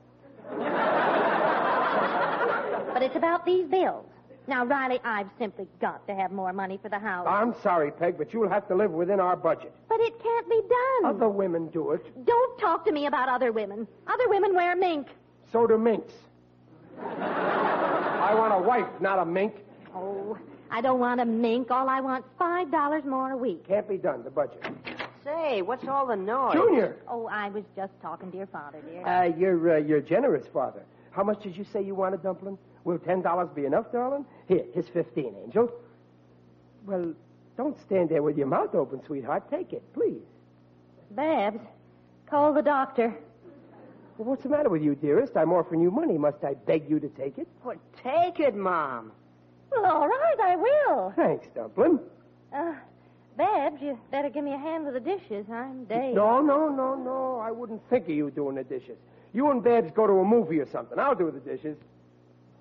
but 2.92 3.02
it's 3.02 3.16
about 3.16 3.46
these 3.46 3.66
bills. 3.66 4.06
Now, 4.46 4.64
Riley, 4.64 5.00
I've 5.04 5.28
simply 5.38 5.66
got 5.80 6.06
to 6.08 6.14
have 6.14 6.32
more 6.32 6.52
money 6.52 6.78
for 6.82 6.88
the 6.88 6.98
house. 6.98 7.26
I'm 7.28 7.54
sorry, 7.62 7.90
Peg, 7.92 8.18
but 8.18 8.32
you'll 8.32 8.48
have 8.48 8.66
to 8.68 8.74
live 8.74 8.90
within 8.90 9.20
our 9.20 9.36
budget. 9.36 9.72
But 9.88 10.00
it 10.00 10.20
can't 10.22 10.48
be 10.48 10.60
done. 10.68 11.14
Other 11.14 11.28
women 11.28 11.68
do 11.68 11.92
it. 11.92 12.26
Don't 12.26 12.58
talk 12.58 12.84
to 12.86 12.92
me 12.92 13.06
about 13.06 13.28
other 13.28 13.52
women. 13.52 13.86
Other 14.06 14.28
women 14.28 14.54
wear 14.54 14.74
mink. 14.76 15.06
So 15.52 15.66
do 15.66 15.78
minks. 15.78 16.12
I 18.30 18.34
want 18.34 18.54
a 18.54 18.58
wife, 18.58 18.86
not 19.00 19.18
a 19.18 19.24
mink. 19.24 19.54
Oh, 19.92 20.38
I 20.70 20.80
don't 20.80 21.00
want 21.00 21.20
a 21.20 21.24
mink. 21.24 21.72
All 21.72 21.88
I 21.88 21.98
want's 21.98 22.28
five 22.38 22.70
dollars 22.70 23.04
more 23.04 23.32
a 23.32 23.36
week. 23.36 23.66
Can't 23.66 23.88
be 23.88 23.96
done, 23.96 24.22
the 24.22 24.30
budget. 24.30 24.64
Say, 25.24 25.62
what's 25.62 25.88
all 25.88 26.06
the 26.06 26.14
noise? 26.14 26.54
Junior! 26.54 26.96
Oh, 27.08 27.26
I 27.26 27.48
was 27.48 27.64
just 27.74 27.92
talking 28.00 28.30
to 28.30 28.36
your 28.36 28.46
father, 28.46 28.78
dear. 28.88 29.04
Uh, 29.04 29.24
you're, 29.36 29.74
uh, 29.74 29.78
you're 29.78 30.00
generous, 30.00 30.46
Father. 30.52 30.82
How 31.10 31.24
much 31.24 31.42
did 31.42 31.56
you 31.56 31.64
say 31.72 31.82
you 31.82 31.96
wanted, 31.96 32.22
Dumpling? 32.22 32.56
Will 32.84 33.00
ten 33.00 33.20
dollars 33.20 33.48
be 33.52 33.64
enough, 33.66 33.90
darling? 33.90 34.24
Here, 34.46 34.62
here's 34.74 34.88
fifteen, 34.88 35.34
Angel. 35.44 35.68
Well, 36.86 37.12
don't 37.56 37.80
stand 37.80 38.10
there 38.10 38.22
with 38.22 38.38
your 38.38 38.46
mouth 38.46 38.76
open, 38.76 39.02
sweetheart. 39.04 39.50
Take 39.50 39.72
it, 39.72 39.82
please. 39.92 40.22
Babs, 41.10 41.58
call 42.26 42.52
the 42.52 42.62
doctor. 42.62 43.12
Well, 44.20 44.28
what's 44.28 44.42
the 44.42 44.50
matter 44.50 44.68
with 44.68 44.82
you, 44.82 44.94
dearest? 44.94 45.34
I'm 45.34 45.50
offering 45.50 45.80
you 45.80 45.90
money. 45.90 46.18
Must 46.18 46.44
I 46.44 46.52
beg 46.52 46.90
you 46.90 47.00
to 47.00 47.08
take 47.08 47.38
it? 47.38 47.48
Well, 47.64 47.76
take 48.04 48.38
it, 48.38 48.54
Mom. 48.54 49.12
Well, 49.72 49.86
all 49.86 50.06
right, 50.06 50.36
I 50.42 50.56
will. 50.56 51.14
Thanks, 51.16 51.46
Dumpling. 51.54 51.98
Uh, 52.54 52.74
Babs, 53.38 53.80
you 53.80 53.98
better 54.10 54.28
give 54.28 54.44
me 54.44 54.52
a 54.52 54.58
hand 54.58 54.84
with 54.84 54.92
the 54.92 55.00
dishes. 55.00 55.46
I'm 55.50 55.86
dazed. 55.86 56.14
No, 56.16 56.42
no, 56.42 56.68
no, 56.68 56.96
no. 56.96 57.40
I 57.42 57.50
wouldn't 57.50 57.80
think 57.88 58.04
of 58.04 58.10
you 58.10 58.30
doing 58.30 58.56
the 58.56 58.62
dishes. 58.62 58.98
You 59.32 59.50
and 59.52 59.64
Babs 59.64 59.90
go 59.90 60.06
to 60.06 60.12
a 60.12 60.24
movie 60.24 60.58
or 60.60 60.66
something. 60.66 60.98
I'll 60.98 61.14
do 61.14 61.30
the 61.30 61.40
dishes. 61.40 61.78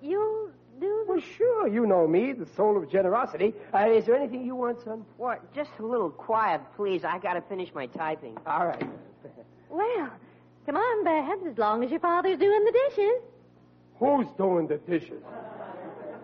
You 0.00 0.50
do 0.80 1.04
Well, 1.06 1.20
sure. 1.20 1.68
You 1.68 1.84
know 1.84 2.06
me, 2.08 2.32
the 2.32 2.46
soul 2.56 2.78
of 2.78 2.90
generosity. 2.90 3.52
Uh, 3.74 3.86
is 3.90 4.06
there 4.06 4.16
anything 4.16 4.46
you 4.46 4.54
want, 4.54 4.82
son? 4.82 5.04
What? 5.18 5.52
Just 5.54 5.72
a 5.78 5.84
little 5.84 6.08
quiet, 6.08 6.62
please. 6.74 7.04
I 7.04 7.18
gotta 7.18 7.42
finish 7.42 7.68
my 7.74 7.84
typing. 7.84 8.38
All 8.46 8.66
right. 8.66 8.82
Well, 9.72 10.10
come 10.70 10.80
on, 10.80 11.04
Babs, 11.04 11.42
as 11.50 11.58
long 11.58 11.82
as 11.82 11.90
your 11.90 11.98
father's 11.98 12.38
doing 12.38 12.64
the 12.64 12.70
dishes. 12.70 13.22
Who's 13.98 14.26
doing 14.38 14.68
the 14.68 14.76
dishes? 14.76 15.20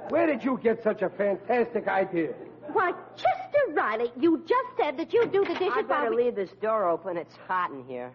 Where 0.08 0.26
did 0.28 0.44
you 0.44 0.60
get 0.62 0.84
such 0.84 1.02
a 1.02 1.08
fantastic 1.10 1.88
idea? 1.88 2.32
Why, 2.72 2.92
Chester 3.16 3.72
Riley, 3.74 4.12
you 4.20 4.44
just 4.46 4.68
said 4.76 4.96
that 4.98 5.12
you'd 5.12 5.32
do 5.32 5.44
the 5.44 5.54
dishes 5.54 5.72
I 5.74 5.82
better 5.82 6.04
while 6.04 6.10
we... 6.10 6.24
leave 6.24 6.36
this 6.36 6.50
door 6.62 6.88
open. 6.88 7.16
It's 7.16 7.34
hot 7.48 7.72
in 7.72 7.84
here. 7.86 8.12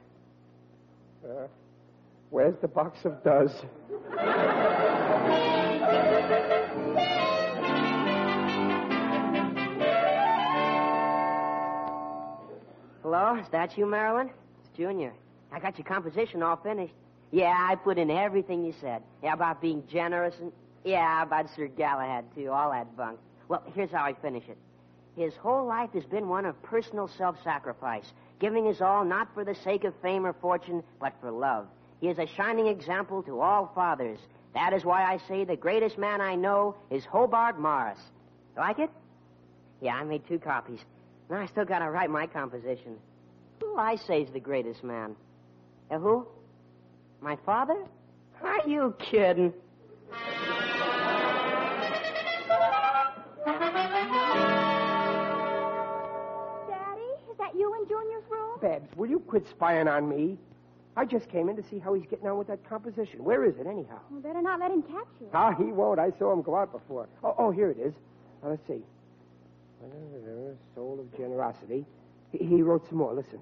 Uh, 1.25 1.47
where's 2.29 2.55
the 2.61 2.67
box 2.69 3.03
of 3.03 3.21
does? 3.25 3.51
Hello? 13.01 13.35
Is 13.35 13.49
that 13.51 13.77
you, 13.77 13.85
Marilyn? 13.85 14.29
It's 14.61 14.77
Junior. 14.77 15.11
I 15.51 15.59
got 15.59 15.77
your 15.77 15.85
composition 15.85 16.41
all 16.43 16.57
finished. 16.57 16.93
Yeah, 17.31 17.55
I 17.57 17.75
put 17.75 17.97
in 17.97 18.09
everything 18.09 18.65
you 18.65 18.73
said. 18.81 19.01
Yeah, 19.23 19.33
about 19.33 19.61
being 19.61 19.83
generous 19.87 20.35
and. 20.39 20.51
Yeah, 20.83 21.21
about 21.21 21.47
Sir 21.55 21.67
Galahad, 21.67 22.25
too. 22.35 22.49
All 22.49 22.71
that 22.71 22.95
bunk. 22.97 23.19
Well, 23.47 23.63
here's 23.75 23.91
how 23.91 24.03
I 24.03 24.13
finish 24.13 24.43
it. 24.47 24.57
His 25.15 25.35
whole 25.35 25.65
life 25.65 25.91
has 25.93 26.05
been 26.05 26.27
one 26.29 26.45
of 26.45 26.61
personal 26.63 27.07
self 27.17 27.35
sacrifice, 27.43 28.05
giving 28.39 28.65
his 28.65 28.81
all 28.81 29.03
not 29.05 29.33
for 29.33 29.43
the 29.43 29.55
sake 29.55 29.83
of 29.83 29.93
fame 30.01 30.25
or 30.25 30.33
fortune, 30.33 30.83
but 30.99 31.13
for 31.21 31.31
love. 31.31 31.67
He 31.99 32.07
is 32.07 32.17
a 32.17 32.25
shining 32.25 32.67
example 32.67 33.21
to 33.23 33.41
all 33.41 33.71
fathers. 33.75 34.19
That 34.53 34.73
is 34.73 34.83
why 34.83 35.03
I 35.03 35.17
say 35.27 35.43
the 35.43 35.55
greatest 35.55 35.97
man 35.97 36.19
I 36.19 36.35
know 36.35 36.75
is 36.89 37.05
Hobart 37.05 37.59
Morris. 37.59 37.99
Like 38.57 38.79
it? 38.79 38.89
Yeah, 39.81 39.95
I 39.95 40.03
made 40.03 40.27
two 40.27 40.39
copies. 40.39 40.79
Now 41.29 41.41
I 41.41 41.45
still 41.45 41.65
gotta 41.65 41.89
write 41.89 42.09
my 42.09 42.27
composition. 42.27 42.97
Who 43.61 43.77
I 43.77 43.95
say's 43.95 44.29
the 44.33 44.39
greatest 44.39 44.83
man? 44.83 45.15
Uh, 45.91 45.99
who? 45.99 46.25
My 47.19 47.35
father? 47.45 47.75
Are 48.41 48.67
you 48.67 48.95
kidding? 48.97 49.53
Daddy, 50.09 50.31
is 57.29 57.37
that 57.37 57.53
you 57.55 57.75
in 57.75 57.87
Junior's 57.89 58.23
room? 58.29 58.59
Babs, 58.61 58.95
will 58.95 59.09
you 59.09 59.19
quit 59.19 59.45
spying 59.49 59.89
on 59.89 60.07
me? 60.07 60.37
I 60.95 61.03
just 61.05 61.29
came 61.29 61.49
in 61.49 61.57
to 61.57 61.63
see 61.63 61.77
how 61.77 61.93
he's 61.93 62.05
getting 62.05 62.27
on 62.27 62.37
with 62.37 62.47
that 62.47 62.67
composition. 62.67 63.23
Where 63.23 63.43
is 63.43 63.57
it, 63.57 63.67
anyhow? 63.67 63.99
We 64.09 64.21
better 64.21 64.41
not 64.41 64.61
let 64.61 64.71
him 64.71 64.83
catch 64.83 65.07
you. 65.19 65.27
Ah, 65.33 65.53
he 65.53 65.65
won't. 65.65 65.99
I 65.99 66.11
saw 66.17 66.31
him 66.31 66.41
go 66.41 66.55
out 66.55 66.71
before. 66.71 67.09
Oh, 67.23 67.35
oh 67.37 67.51
here 67.51 67.69
it 67.69 67.77
is. 67.77 67.93
Now, 68.41 68.49
let's 68.51 68.65
see. 68.65 68.81
Soul 70.73 70.99
of 70.99 71.17
generosity. 71.17 71.85
He, 72.31 72.45
he 72.45 72.61
wrote 72.61 72.87
some 72.87 72.99
more. 72.99 73.13
Listen. 73.13 73.39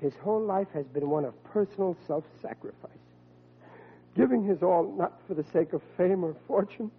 His 0.00 0.14
whole 0.22 0.40
life 0.40 0.68
has 0.74 0.86
been 0.86 1.10
one 1.10 1.24
of 1.24 1.34
personal 1.44 1.96
self 2.06 2.24
sacrifice, 2.40 2.90
giving 4.16 4.44
his 4.44 4.62
all 4.62 4.94
not 4.96 5.20
for 5.26 5.34
the 5.34 5.44
sake 5.52 5.72
of 5.72 5.82
fame 5.96 6.24
or 6.24 6.34
fortune, 6.46 6.90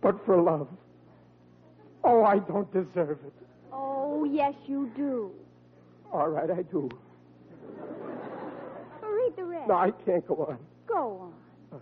but 0.00 0.24
for 0.26 0.40
love. 0.40 0.68
Oh, 2.04 2.22
I 2.24 2.38
don't 2.38 2.70
deserve 2.72 3.18
it. 3.26 3.32
Oh, 3.72 4.24
yes, 4.24 4.54
you 4.66 4.90
do. 4.96 5.30
All 6.12 6.28
right, 6.28 6.50
I 6.50 6.62
do. 6.62 6.88
Read 9.02 9.36
the 9.36 9.44
rest. 9.44 9.68
No, 9.68 9.74
I 9.74 9.90
can't 9.90 10.26
go 10.26 10.34
on. 10.48 10.58
Go 10.86 11.32
on. 11.72 11.80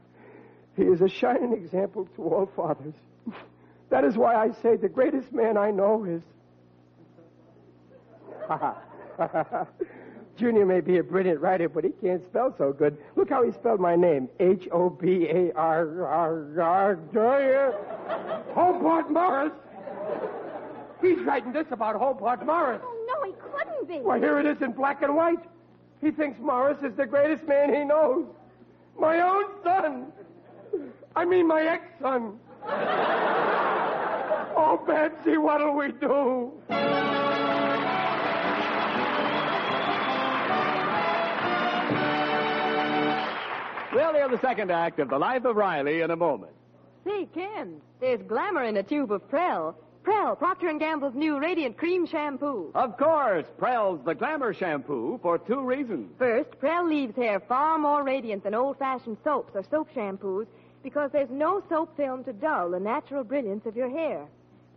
He 0.76 0.84
is 0.84 1.00
a 1.00 1.08
shining 1.08 1.52
example 1.52 2.08
to 2.16 2.22
all 2.22 2.46
fathers. 2.54 2.94
That 3.90 4.04
is 4.04 4.16
why 4.16 4.34
I 4.36 4.52
say 4.62 4.76
the 4.76 4.88
greatest 4.88 5.32
man 5.32 5.56
I 5.56 5.70
know 5.70 6.04
is. 6.04 6.22
Junior 10.36 10.64
may 10.64 10.80
be 10.80 10.98
a 10.98 11.02
brilliant 11.02 11.40
writer, 11.40 11.68
but 11.68 11.84
he 11.84 11.90
can't 11.90 12.24
spell 12.24 12.54
so 12.56 12.72
good. 12.72 12.96
Look 13.16 13.28
how 13.28 13.44
he 13.44 13.52
spelled 13.52 13.80
my 13.80 13.96
name 13.96 14.28
H 14.38 14.68
O 14.70 14.88
B 14.88 15.26
A 15.28 15.52
R 15.54 16.04
R 16.04 16.60
R. 16.60 16.98
Hobart 18.54 19.10
Morris. 19.10 19.52
He's 21.00 21.18
writing 21.20 21.52
this 21.52 21.66
about 21.70 21.96
Hobart 21.96 22.44
Morris. 22.46 22.80
Oh, 22.84 23.06
no, 23.08 23.30
he 23.30 23.34
couldn't 23.52 23.88
be. 23.88 23.98
Why, 24.04 24.18
here 24.18 24.38
it 24.38 24.46
is 24.46 24.62
in 24.62 24.72
black 24.72 25.02
and 25.02 25.14
white. 25.14 25.42
He 26.00 26.10
thinks 26.10 26.38
Morris 26.40 26.78
is 26.82 26.94
the 26.96 27.06
greatest 27.06 27.46
man 27.46 27.74
he 27.74 27.84
knows. 27.84 28.26
My 28.98 29.20
own 29.20 29.44
son. 29.64 30.06
I 31.16 31.24
mean, 31.24 31.46
my 31.48 31.62
ex 31.62 31.84
son. 32.00 32.38
Oh, 34.60 34.76
Betsy, 34.76 35.38
what'll 35.38 35.76
we 35.76 35.92
do? 35.92 36.52
We'll 43.98 44.14
hear 44.14 44.28
the 44.28 44.38
second 44.38 44.70
act 44.70 45.00
of 45.00 45.08
The 45.08 45.18
Life 45.18 45.44
of 45.44 45.56
Riley 45.56 46.02
in 46.02 46.12
a 46.12 46.16
moment. 46.16 46.52
Say, 47.04 47.26
Ken, 47.34 47.80
there's 48.00 48.22
glamour 48.22 48.62
in 48.62 48.76
a 48.76 48.82
tube 48.84 49.10
of 49.10 49.28
Prell. 49.28 49.74
Prell, 50.04 50.36
Procter 50.36 50.72
& 50.72 50.78
Gamble's 50.78 51.16
new 51.16 51.40
Radiant 51.40 51.76
Cream 51.76 52.06
Shampoo. 52.06 52.70
Of 52.76 52.96
course, 52.96 53.44
Prell's 53.58 53.98
the 54.04 54.14
glamour 54.14 54.54
shampoo 54.54 55.18
for 55.20 55.36
two 55.36 55.62
reasons. 55.62 56.12
First, 56.16 56.60
Prell 56.60 56.88
leaves 56.88 57.16
hair 57.16 57.40
far 57.40 57.76
more 57.76 58.04
radiant 58.04 58.44
than 58.44 58.54
old-fashioned 58.54 59.16
soaps 59.24 59.56
or 59.56 59.64
soap 59.68 59.88
shampoos 59.92 60.46
because 60.84 61.10
there's 61.10 61.30
no 61.30 61.60
soap 61.68 61.96
film 61.96 62.22
to 62.22 62.32
dull 62.32 62.70
the 62.70 62.78
natural 62.78 63.24
brilliance 63.24 63.66
of 63.66 63.74
your 63.74 63.90
hair. 63.90 64.28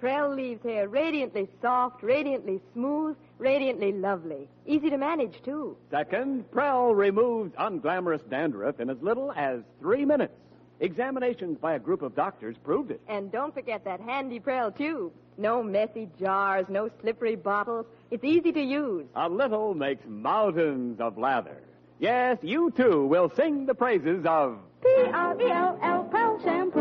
Prell 0.01 0.33
leaves 0.33 0.63
hair 0.63 0.89
radiantly 0.89 1.47
soft, 1.61 2.01
radiantly 2.01 2.59
smooth, 2.73 3.15
radiantly 3.37 3.91
lovely. 3.91 4.49
Easy 4.65 4.89
to 4.89 4.97
manage, 4.97 5.43
too. 5.43 5.77
Second, 5.91 6.49
Prell 6.51 6.95
removes 6.95 7.53
unglamorous 7.53 8.27
dandruff 8.27 8.79
in 8.79 8.89
as 8.89 8.97
little 9.01 9.31
as 9.33 9.59
three 9.79 10.03
minutes. 10.03 10.33
Examinations 10.79 11.59
by 11.59 11.75
a 11.75 11.79
group 11.79 12.01
of 12.01 12.15
doctors 12.15 12.55
proved 12.63 12.89
it. 12.89 12.99
And 13.07 13.31
don't 13.31 13.53
forget 13.53 13.85
that 13.85 13.99
handy 14.01 14.39
Prell 14.39 14.71
tube. 14.71 15.13
No 15.37 15.61
messy 15.61 16.09
jars, 16.19 16.65
no 16.67 16.89
slippery 16.99 17.35
bottles. 17.35 17.85
It's 18.09 18.23
easy 18.23 18.51
to 18.53 18.61
use. 18.61 19.05
A 19.15 19.29
little 19.29 19.75
makes 19.75 20.03
mountains 20.07 20.99
of 20.99 21.19
lather. 21.19 21.61
Yes, 21.99 22.39
you 22.41 22.71
too 22.71 23.05
will 23.05 23.31
sing 23.35 23.67
the 23.67 23.75
praises 23.75 24.25
of 24.25 24.57
P-R-E-L-L 24.81 26.03
Prell 26.05 26.41
Shampoo. 26.43 26.80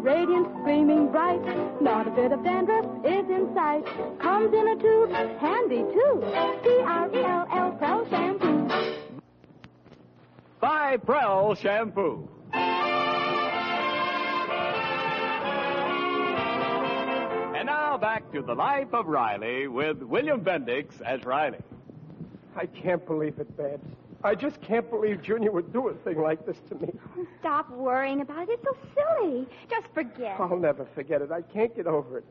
radiant, 0.00 0.64
gleaming 0.64 1.10
bright. 1.12 1.40
Not 1.80 2.08
a 2.08 2.10
bit 2.10 2.32
of 2.32 2.42
dandruff 2.42 2.86
is 3.04 3.28
in 3.28 3.52
sight. 3.54 3.84
Comes 4.20 4.52
in 4.52 4.68
a 4.68 4.76
tube, 4.76 5.10
handy 5.38 5.82
too. 5.92 6.20
P-R-E-L-L 6.62 7.72
Prell 7.78 8.08
Shampoo. 8.10 8.68
by 10.60 10.96
Prell 10.98 11.54
Shampoo. 11.54 12.28
And 17.56 17.66
now 17.66 17.96
back 17.98 18.30
to 18.32 18.42
the 18.42 18.54
life 18.54 18.92
of 18.92 19.06
Riley 19.06 19.68
with 19.68 20.02
William 20.02 20.40
Bendix 20.42 21.00
as 21.02 21.24
Riley. 21.24 21.58
I 22.56 22.66
can't 22.66 23.04
believe 23.06 23.38
it, 23.38 23.56
Babs. 23.56 23.84
I 24.22 24.34
just 24.34 24.60
can't 24.60 24.88
believe 24.90 25.22
Junior 25.22 25.50
would 25.50 25.72
do 25.72 25.88
a 25.88 25.94
thing 25.94 26.20
like 26.20 26.44
this 26.44 26.58
to 26.68 26.74
me. 26.74 26.92
Stop 27.40 27.70
worrying 27.70 28.20
about 28.20 28.48
it. 28.48 28.60
It's 28.62 28.64
so 28.64 28.76
silly. 28.94 29.48
Just 29.68 29.86
forget. 29.94 30.38
I'll 30.38 30.56
never 30.56 30.84
forget 30.94 31.22
it. 31.22 31.30
I 31.32 31.40
can't 31.40 31.74
get 31.74 31.86
over 31.86 32.18
it. 32.18 32.24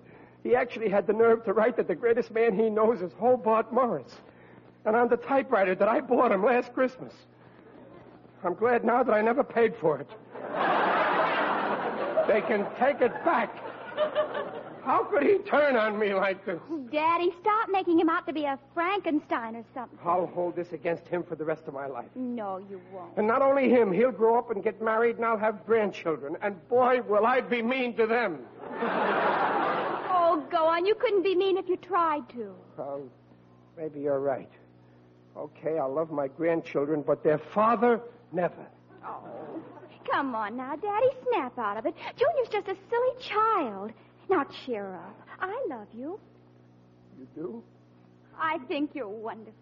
He 0.43 0.55
actually 0.55 0.89
had 0.89 1.07
the 1.07 1.13
nerve 1.13 1.43
to 1.45 1.53
write 1.53 1.77
that 1.77 1.87
the 1.87 1.95
greatest 1.95 2.31
man 2.31 2.57
he 2.57 2.69
knows 2.69 3.01
is 3.01 3.11
Hobart 3.19 3.73
Morris. 3.73 4.17
And 4.85 4.95
on 4.95 5.09
the 5.09 5.17
typewriter 5.17 5.75
that 5.75 5.87
I 5.87 5.99
bought 5.99 6.31
him 6.31 6.45
last 6.45 6.73
Christmas. 6.73 7.13
I'm 8.43 8.53
glad 8.53 8.85
now 8.85 9.03
that 9.03 9.13
I 9.13 9.21
never 9.21 9.43
paid 9.43 9.75
for 9.75 9.99
it. 9.99 10.09
they 12.27 12.41
can 12.41 12.65
take 12.79 13.01
it 13.01 13.13
back. 13.25 13.68
How 14.89 15.03
could 15.03 15.21
he 15.21 15.37
turn 15.37 15.75
on 15.75 15.99
me 15.99 16.15
like 16.15 16.43
this? 16.47 16.59
Daddy, 16.91 17.31
stop 17.41 17.69
making 17.69 17.99
him 17.99 18.09
out 18.09 18.25
to 18.25 18.33
be 18.33 18.45
a 18.45 18.57
Frankenstein 18.73 19.55
or 19.55 19.63
something. 19.71 19.99
I'll 20.03 20.25
hold 20.25 20.55
this 20.55 20.73
against 20.73 21.07
him 21.07 21.21
for 21.21 21.35
the 21.35 21.45
rest 21.45 21.67
of 21.67 21.75
my 21.75 21.85
life. 21.85 22.07
No, 22.15 22.57
you 22.57 22.81
won't. 22.91 23.15
And 23.15 23.27
not 23.27 23.43
only 23.43 23.69
him, 23.69 23.91
he'll 23.91 24.11
grow 24.11 24.39
up 24.39 24.49
and 24.49 24.63
get 24.63 24.81
married, 24.81 25.17
and 25.17 25.25
I'll 25.25 25.37
have 25.37 25.63
grandchildren. 25.67 26.37
And 26.41 26.55
boy, 26.69 27.03
will 27.03 27.27
I 27.27 27.39
be 27.39 27.61
mean 27.61 27.95
to 27.97 28.07
them. 28.07 28.39
Oh, 30.21 30.45
go 30.51 30.65
on. 30.65 30.85
You 30.85 30.93
couldn't 30.93 31.23
be 31.23 31.33
mean 31.33 31.57
if 31.57 31.67
you 31.67 31.75
tried 31.75 32.29
to. 32.29 32.53
Well, 32.77 33.01
maybe 33.75 34.01
you're 34.01 34.19
right. 34.19 34.51
Okay, 35.35 35.79
I'll 35.79 35.91
love 35.91 36.11
my 36.11 36.27
grandchildren, 36.27 37.03
but 37.05 37.23
their 37.23 37.39
father, 37.39 37.99
never. 38.31 38.67
Oh. 39.03 39.23
Come 40.11 40.35
on 40.35 40.55
now, 40.55 40.75
Daddy, 40.75 41.07
snap 41.27 41.57
out 41.57 41.77
of 41.77 41.87
it. 41.87 41.95
Junior's 42.15 42.49
just 42.49 42.67
a 42.67 42.75
silly 42.91 43.13
child. 43.19 43.91
Now 44.29 44.45
cheer 44.65 44.95
up. 44.95 45.27
I 45.39 45.65
love 45.69 45.87
you. 45.93 46.19
You 47.17 47.27
do? 47.35 47.63
I 48.37 48.59
think 48.67 48.91
you're 48.93 49.07
wonderful. 49.07 49.53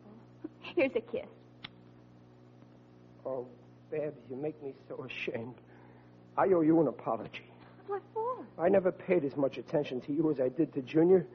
Here's 0.76 0.92
a 0.96 1.02
kiss. 1.02 1.26
Oh, 3.26 3.48
Babs, 3.92 4.18
you 4.30 4.36
make 4.36 4.62
me 4.62 4.74
so 4.88 5.06
ashamed. 5.06 5.56
I 6.38 6.48
owe 6.48 6.62
you 6.62 6.80
an 6.82 6.88
apology. 6.88 7.50
What 7.88 8.02
for? 8.14 8.46
I 8.60 8.70
never 8.70 8.92
paid 8.92 9.24
as 9.24 9.36
much 9.38 9.58
attention 9.58 10.02
to 10.02 10.14
you 10.14 10.30
as 10.30 10.40
I 10.40 10.50
did 10.50 10.74
to 10.74 10.82
Junior. 10.82 11.26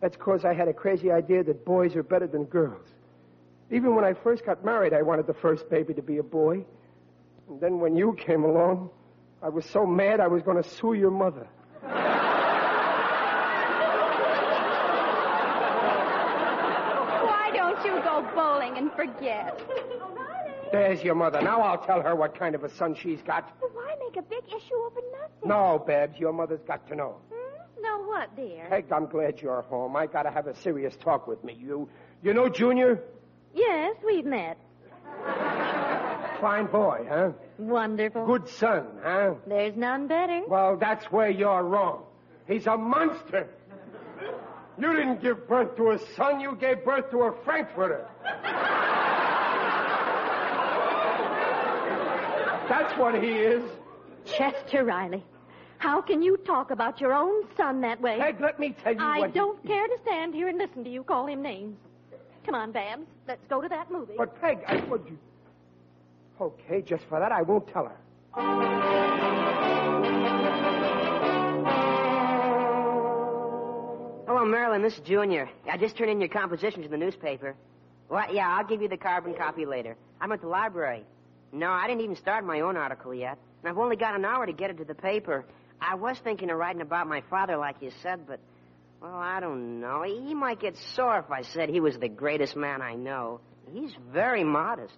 That's 0.00 0.16
because 0.16 0.44
I 0.44 0.52
had 0.52 0.68
a 0.68 0.72
crazy 0.72 1.10
idea 1.10 1.42
that 1.44 1.64
boys 1.64 1.96
are 1.96 2.02
better 2.02 2.26
than 2.26 2.44
girls. 2.44 2.86
Even 3.70 3.94
when 3.94 4.04
I 4.04 4.12
first 4.12 4.44
got 4.44 4.64
married, 4.64 4.92
I 4.92 5.00
wanted 5.02 5.26
the 5.26 5.34
first 5.34 5.70
baby 5.70 5.94
to 5.94 6.02
be 6.02 6.18
a 6.18 6.22
boy. 6.22 6.64
And 7.48 7.60
then 7.60 7.80
when 7.80 7.96
you 7.96 8.12
came 8.14 8.44
along, 8.44 8.90
I 9.42 9.48
was 9.48 9.64
so 9.64 9.86
mad 9.86 10.20
I 10.20 10.28
was 10.28 10.42
going 10.42 10.62
to 10.62 10.68
sue 10.68 10.92
your 10.92 11.10
mother. 11.10 11.48
Why 17.26 17.50
don't 17.54 17.84
you 17.84 18.00
and 18.76 18.92
forget? 18.92 19.60
There's 20.72 21.02
your 21.02 21.14
mother. 21.14 21.40
Now 21.40 21.60
I'll 21.60 21.78
tell 21.84 22.02
her 22.02 22.16
what 22.16 22.36
kind 22.38 22.54
of 22.54 22.64
a 22.64 22.68
son 22.68 22.94
she's 22.94 23.22
got. 23.22 23.52
Why 23.60 23.94
make 24.00 24.16
a 24.16 24.22
big 24.22 24.44
issue 24.48 24.74
over 24.86 25.00
nothing? 25.12 25.48
No, 25.48 25.82
Babs, 25.86 26.18
your 26.18 26.32
mother's 26.32 26.62
got 26.66 26.86
to 26.88 26.96
know. 26.96 27.16
Hmm? 27.32 27.82
No, 27.82 28.02
what, 28.04 28.34
dear? 28.34 28.66
Peg, 28.68 28.90
I'm 28.90 29.06
glad 29.06 29.40
you're 29.40 29.62
home. 29.62 29.94
I 29.94 30.06
gotta 30.06 30.30
have 30.30 30.46
a 30.46 30.56
serious 30.56 30.96
talk 30.96 31.26
with 31.28 31.42
me. 31.44 31.56
You, 31.60 31.88
you 32.22 32.34
know 32.34 32.48
Junior? 32.48 33.00
Yes, 33.54 33.96
we've 34.04 34.24
met. 34.24 34.58
Fine 36.40 36.66
boy, 36.66 37.06
huh? 37.08 37.30
Wonderful. 37.58 38.26
Good 38.26 38.48
son, 38.48 38.86
huh? 39.02 39.34
There's 39.46 39.76
none 39.76 40.08
better. 40.08 40.42
Well, 40.48 40.76
that's 40.76 41.04
where 41.06 41.30
you're 41.30 41.62
wrong. 41.62 42.02
He's 42.48 42.66
a 42.66 42.76
monster. 42.76 43.48
You 44.78 44.92
didn't 44.92 45.22
give 45.22 45.46
birth 45.48 45.76
to 45.76 45.90
a 45.90 45.98
son, 46.16 46.40
you 46.40 46.56
gave 46.56 46.84
birth 46.84 47.10
to 47.10 47.22
a 47.22 47.44
Frankfurter. 47.44 48.08
That's 52.68 52.98
what 52.98 53.22
he 53.22 53.30
is. 53.30 53.62
Chester 54.24 54.84
Riley. 54.84 55.22
How 55.78 56.00
can 56.00 56.22
you 56.22 56.38
talk 56.38 56.70
about 56.70 57.00
your 57.00 57.12
own 57.12 57.44
son 57.56 57.82
that 57.82 58.00
way? 58.00 58.18
Peg, 58.18 58.40
let 58.40 58.58
me 58.58 58.74
tell 58.82 58.94
you 58.94 59.00
I 59.00 59.20
what 59.20 59.34
don't 59.34 59.62
care 59.66 59.86
to 59.86 59.96
stand 60.02 60.34
here 60.34 60.48
and 60.48 60.56
listen 60.58 60.82
to 60.82 60.90
you 60.90 61.04
call 61.04 61.26
him 61.26 61.42
names. 61.42 61.76
Come 62.46 62.54
on, 62.54 62.72
Babs. 62.72 63.06
Let's 63.28 63.46
go 63.48 63.60
to 63.60 63.68
that 63.68 63.90
movie. 63.90 64.14
But 64.16 64.40
Peg, 64.40 64.60
I 64.66 64.76
would 64.88 65.04
you. 65.06 65.18
Okay, 66.40 66.82
just 66.82 67.04
for 67.04 67.20
that, 67.20 67.32
I 67.32 67.42
won't 67.42 67.68
tell 67.68 67.84
her. 67.86 69.43
Hello, 74.44 74.52
Marilyn. 74.52 74.82
This 74.82 74.92
is 74.92 75.00
Junior. 75.00 75.48
I 75.72 75.78
just 75.78 75.96
turned 75.96 76.10
in 76.10 76.20
your 76.20 76.28
composition 76.28 76.82
to 76.82 76.88
the 76.90 76.98
newspaper. 76.98 77.56
Well, 78.10 78.26
yeah, 78.30 78.46
I'll 78.46 78.66
give 78.66 78.82
you 78.82 78.88
the 78.88 78.98
carbon 78.98 79.32
copy 79.32 79.64
later. 79.64 79.96
I'm 80.20 80.32
at 80.32 80.42
the 80.42 80.48
library. 80.48 81.02
No, 81.50 81.70
I 81.70 81.86
didn't 81.86 82.02
even 82.02 82.16
start 82.16 82.44
my 82.44 82.60
own 82.60 82.76
article 82.76 83.14
yet. 83.14 83.38
And 83.62 83.70
I've 83.70 83.78
only 83.78 83.96
got 83.96 84.14
an 84.14 84.26
hour 84.26 84.44
to 84.44 84.52
get 84.52 84.68
it 84.68 84.76
to 84.76 84.84
the 84.84 84.94
paper. 84.94 85.46
I 85.80 85.94
was 85.94 86.18
thinking 86.22 86.50
of 86.50 86.58
writing 86.58 86.82
about 86.82 87.06
my 87.06 87.22
father, 87.30 87.56
like 87.56 87.76
you 87.80 87.90
said, 88.02 88.26
but, 88.26 88.38
well, 89.00 89.14
I 89.14 89.40
don't 89.40 89.80
know. 89.80 90.02
He 90.02 90.34
might 90.34 90.60
get 90.60 90.76
sore 90.94 91.20
if 91.20 91.30
I 91.30 91.40
said 91.40 91.70
he 91.70 91.80
was 91.80 91.96
the 91.96 92.10
greatest 92.10 92.54
man 92.54 92.82
I 92.82 92.96
know. 92.96 93.40
He's 93.72 93.94
very 94.12 94.44
modest. 94.44 94.92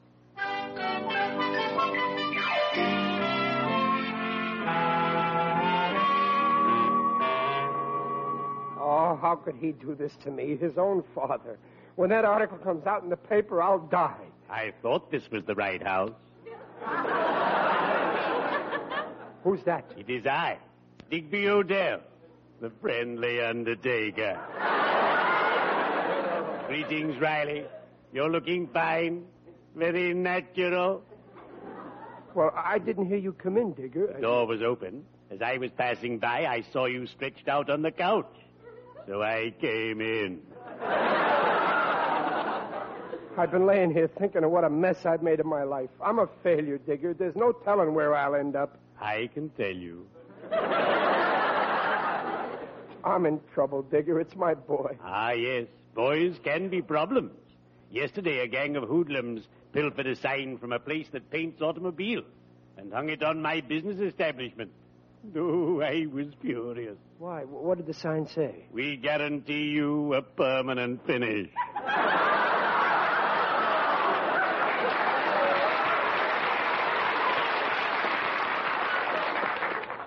Oh, 8.99 9.15
how 9.15 9.37
could 9.37 9.57
he 9.57 9.73
do 9.73 9.95
this 9.95 10.17
to 10.25 10.31
me, 10.31 10.57
his 10.57 10.79
own 10.79 11.05
father? 11.15 11.59
When 11.97 12.09
that 12.09 12.25
article 12.25 12.57
comes 12.57 12.87
out 12.87 13.03
in 13.03 13.11
the 13.11 13.17
paper, 13.17 13.63
I'll 13.63 13.79
die. 13.79 14.25
I 14.49 14.73
thought 14.81 15.11
this 15.11 15.31
was 15.31 15.45
the 15.45 15.55
right 15.55 15.83
house. 15.83 16.15
Who's 19.45 19.63
that? 19.65 19.85
It 19.99 20.09
is 20.09 20.27
I, 20.27 20.57
Digby 21.11 21.47
O'Dell, 21.47 22.01
the 22.63 22.71
friendly 22.81 23.43
undertaker. 23.43 24.41
Greetings, 26.67 27.21
Riley. 27.21 27.67
You're 28.15 28.31
looking 28.31 28.67
fine. 28.69 29.27
Very 29.75 30.15
natural. 30.15 31.03
Well, 32.35 32.51
I 32.57 32.79
didn't 32.79 33.09
hear 33.09 33.19
you 33.19 33.35
come 33.35 33.59
in, 33.59 33.75
Digger. 33.75 34.15
The 34.15 34.23
door 34.23 34.47
was 34.47 34.63
open. 34.63 35.05
As 35.31 35.43
I 35.43 35.59
was 35.59 35.71
passing 35.77 36.19
by, 36.19 36.47
I 36.47 36.63
saw 36.73 36.87
you 36.87 37.07
stretched 37.07 37.47
out 37.47 37.69
on 37.69 37.83
the 37.83 37.91
couch. 37.91 38.33
So 39.07 39.23
I 39.23 39.55
came 39.61 40.01
in. 40.01 40.41
I've 43.39 43.51
been 43.53 43.67
laying 43.67 43.93
here 43.93 44.09
thinking 44.19 44.43
of 44.45 44.51
what 44.51 44.65
a 44.65 44.71
mess 44.71 45.05
I've 45.05 45.23
made 45.23 45.41
of 45.41 45.47
my 45.47 45.63
life. 45.63 45.91
I'm 46.03 46.19
a 46.19 46.27
failure, 46.43 46.79
Digger. 46.79 47.15
There's 47.15 47.37
no 47.37 47.53
telling 47.53 47.95
where 47.95 48.15
I'll 48.15 48.35
end 48.35 48.57
up. 48.57 48.79
I 49.01 49.29
can 49.33 49.51
tell 49.51 49.71
you. 49.71 50.07
I'm 53.05 53.27
in 53.27 53.41
trouble, 53.55 53.83
Digger. 53.83 54.19
It's 54.21 54.35
my 54.35 54.55
boy. 54.55 54.97
Ah, 55.05 55.33
yes. 55.33 55.67
Boys 55.95 56.39
can 56.43 56.69
be 56.69 56.83
problems. 56.83 57.33
Yesterday, 57.91 58.41
a 58.41 58.49
gang 58.49 58.75
of 58.77 58.89
hoodlums 58.89 59.47
pilfered 59.73 60.07
a 60.07 60.17
sign 60.17 60.59
from 60.59 60.73
a 60.73 60.79
place 60.79 61.07
that 61.13 61.31
paints 61.31 61.63
automobiles 61.63 62.25
and 62.77 62.93
hung 62.93 63.11
it 63.11 63.23
on 63.23 63.41
my 63.41 63.61
business 63.61 64.01
establishment. 64.01 64.73
Oh, 65.35 65.81
I 65.81 66.07
was 66.13 66.27
furious. 66.41 66.97
Why? 67.19 67.43
What 67.43 67.79
did 67.79 67.87
the 67.87 67.95
sign 67.95 68.27
say? 68.29 68.67
We 68.73 68.97
guarantee 68.97 69.65
you 69.71 70.15
a 70.15 70.23
permanent 70.23 71.07
finish. 71.07 71.49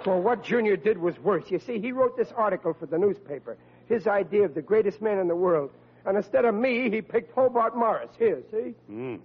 Well, 0.06 0.22
what 0.22 0.44
Junior 0.44 0.78
did 0.78 0.98
was 0.98 1.20
worse. 1.20 1.52
You 1.52 1.60
see, 1.60 1.80
he 1.80 1.92
wrote 1.92 2.16
this 2.16 2.32
article 2.36 2.74
for 2.74 2.86
the 2.86 2.98
newspaper, 2.98 3.58
his 3.88 4.08
idea 4.08 4.46
of 4.46 4.56
the 4.56 4.62
greatest 4.62 5.02
man 5.02 5.20
in 5.20 5.28
the 5.28 5.36
world. 5.36 5.72
And 6.06 6.18
instead 6.18 6.46
of 6.46 6.56
me, 6.56 6.90
he 6.90 7.02
picked 7.02 7.34
Hobart 7.36 7.76
Morris. 7.76 8.10
Here, 8.18 8.42
see? 8.50 8.74
Mmm. 8.90 9.20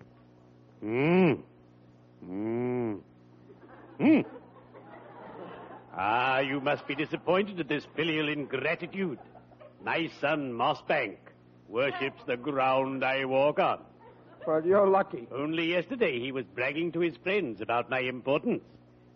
Mmm. 0.85 1.39
Mmm. 2.29 2.99
Mmm. 4.01 4.25
Ah, 5.97 6.41
you 6.41 6.61
must 6.61 6.87
be 6.89 6.95
disappointed 6.95 7.61
at 7.61 7.69
this 7.69 7.87
filial 7.95 8.29
ingratitude. 8.29 9.19
My 9.85 10.11
son, 10.21 10.53
Mossbank, 10.53 11.17
worships 11.69 12.23
the 12.27 12.37
ground 12.37 13.05
I 13.05 13.25
walk 13.25 13.61
on. 13.61 13.79
Well, 14.47 14.65
you're 14.67 14.89
lucky. 14.89 15.29
Only 15.33 15.67
yesterday 15.67 16.19
he 16.21 16.33
was 16.33 16.45
bragging 16.47 16.93
to 16.93 17.01
his 17.01 17.17
friends 17.23 17.61
about 17.61 17.89
my 17.91 18.01
importance. 18.01 18.63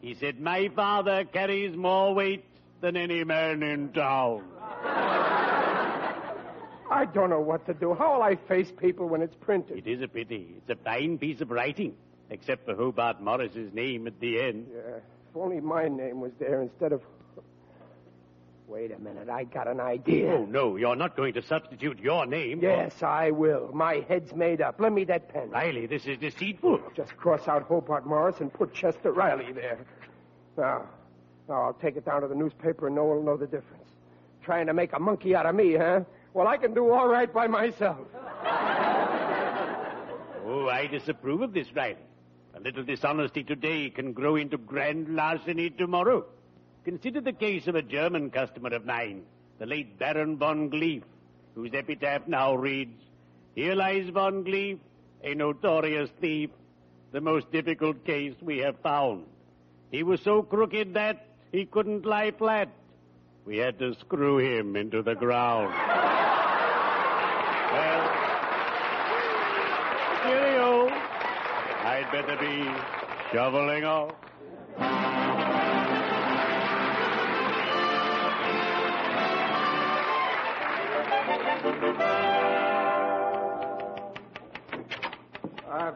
He 0.00 0.14
said, 0.14 0.40
My 0.40 0.68
father 0.68 1.24
carries 1.24 1.76
more 1.76 2.14
weight 2.14 2.44
than 2.80 2.96
any 2.96 3.24
man 3.24 3.62
in 3.62 3.92
town. 3.92 4.44
I 6.90 7.04
don't 7.12 7.28
know 7.30 7.40
what 7.40 7.66
to 7.66 7.74
do. 7.74 7.92
How 7.94 8.14
will 8.14 8.22
I 8.22 8.36
face 8.36 8.72
people 8.80 9.08
when 9.08 9.20
it's 9.20 9.34
printed? 9.40 9.78
It 9.78 9.86
is 9.90 10.00
a 10.00 10.08
pity. 10.08 10.54
It's 10.58 10.70
a 10.70 10.76
fine 10.82 11.18
piece 11.18 11.40
of 11.40 11.50
writing, 11.50 11.94
except 12.30 12.64
for 12.64 12.74
Hobart 12.74 13.20
Morris's 13.20 13.74
name 13.74 14.06
at 14.06 14.18
the 14.20 14.40
end. 14.40 14.68
Yeah, 14.72 15.00
if 15.30 15.36
only 15.36 15.60
my 15.60 15.88
name 15.88 16.20
was 16.20 16.32
there 16.38 16.62
instead 16.62 16.92
of. 16.92 17.02
Wait 18.66 18.92
a 18.92 18.98
minute, 18.98 19.30
I 19.30 19.44
got 19.44 19.66
an 19.66 19.80
idea. 19.80 20.30
Oh, 20.30 20.44
no, 20.44 20.76
you're 20.76 20.94
not 20.94 21.16
going 21.16 21.32
to 21.34 21.42
substitute 21.42 21.98
your 22.00 22.26
name. 22.26 22.60
Yes, 22.60 23.02
I 23.02 23.30
will. 23.30 23.70
My 23.72 24.04
head's 24.08 24.34
made 24.34 24.60
up. 24.60 24.78
Lend 24.78 24.94
me 24.94 25.04
that 25.04 25.32
pen. 25.32 25.48
Riley, 25.50 25.86
this 25.86 26.04
is 26.04 26.18
deceitful. 26.18 26.78
Just 26.94 27.16
cross 27.16 27.48
out 27.48 27.62
Hobart 27.62 28.06
Morris 28.06 28.40
and 28.40 28.52
put 28.52 28.74
Chester 28.74 29.10
Riley 29.10 29.52
there. 29.52 29.78
Now, 30.58 30.82
now 31.48 31.62
I'll 31.62 31.72
take 31.80 31.96
it 31.96 32.04
down 32.04 32.20
to 32.20 32.28
the 32.28 32.34
newspaper 32.34 32.88
and 32.88 32.96
no 32.96 33.04
one 33.04 33.16
will 33.16 33.24
know 33.24 33.36
the 33.38 33.46
difference. 33.46 33.88
Trying 34.42 34.66
to 34.66 34.74
make 34.74 34.92
a 34.92 34.98
monkey 34.98 35.34
out 35.34 35.46
of 35.46 35.54
me, 35.54 35.74
huh? 35.74 36.00
Well, 36.34 36.46
I 36.46 36.58
can 36.58 36.74
do 36.74 36.90
all 36.90 37.08
right 37.08 37.32
by 37.32 37.46
myself. 37.46 38.06
Oh, 40.50 40.66
I 40.66 40.86
disapprove 40.86 41.42
of 41.42 41.52
this, 41.52 41.66
Riley. 41.76 41.96
A 42.54 42.60
little 42.60 42.82
dishonesty 42.82 43.42
today 43.44 43.90
can 43.90 44.12
grow 44.12 44.36
into 44.36 44.58
grand 44.58 45.14
larceny 45.14 45.70
tomorrow. 45.70 46.24
Consider 46.84 47.20
the 47.20 47.32
case 47.32 47.66
of 47.66 47.74
a 47.74 47.82
German 47.82 48.30
customer 48.30 48.70
of 48.70 48.84
mine, 48.84 49.22
the 49.58 49.66
late 49.66 49.98
Baron 49.98 50.38
von 50.38 50.70
Gleef, 50.70 51.02
whose 51.54 51.74
epitaph 51.74 52.26
now 52.26 52.54
reads, 52.54 53.00
Here 53.54 53.74
lies 53.74 54.08
von 54.08 54.44
Gleef, 54.44 54.78
a 55.22 55.34
notorious 55.34 56.10
thief, 56.20 56.50
the 57.12 57.20
most 57.20 57.50
difficult 57.52 58.04
case 58.04 58.34
we 58.40 58.58
have 58.58 58.78
found. 58.80 59.26
He 59.90 60.02
was 60.02 60.20
so 60.20 60.42
crooked 60.42 60.94
that 60.94 61.26
he 61.52 61.64
couldn't 61.64 62.04
lie 62.04 62.30
flat. 62.32 62.68
We 63.44 63.56
had 63.58 63.78
to 63.78 63.94
screw 64.00 64.38
him 64.38 64.76
into 64.76 65.02
the 65.02 65.14
ground. 65.14 65.72
well, 67.72 68.10
cheerio. 70.22 70.88
I'd 71.84 71.97
better 72.10 72.36
be 72.36 72.66
shoveling 73.32 73.84
off. 73.84 74.14
Uh, 85.68 85.92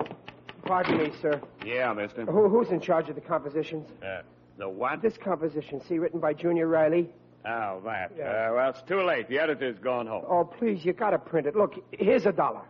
pardon 0.64 0.98
me, 0.98 1.10
sir. 1.22 1.40
Yeah, 1.64 1.92
mister. 1.94 2.26
Who, 2.26 2.48
who's 2.48 2.68
in 2.70 2.80
charge 2.80 3.08
of 3.08 3.14
the 3.14 3.20
compositions? 3.22 3.88
Uh, 4.02 4.20
the 4.58 4.68
what? 4.68 5.00
This 5.00 5.16
composition, 5.16 5.80
see, 5.88 5.98
written 5.98 6.20
by 6.20 6.34
Junior 6.34 6.66
Riley. 6.66 7.08
Oh, 7.46 7.80
that. 7.84 8.12
Yeah. 8.16 8.24
Uh, 8.24 8.54
well, 8.54 8.70
it's 8.70 8.82
too 8.82 9.02
late. 9.02 9.28
The 9.28 9.38
editor's 9.38 9.78
gone 9.78 10.06
home. 10.06 10.24
Oh, 10.28 10.44
please, 10.44 10.84
you 10.84 10.92
gotta 10.92 11.18
print 11.18 11.46
it. 11.46 11.56
Look, 11.56 11.82
here's 11.92 12.26
a 12.26 12.32
dollar. 12.32 12.62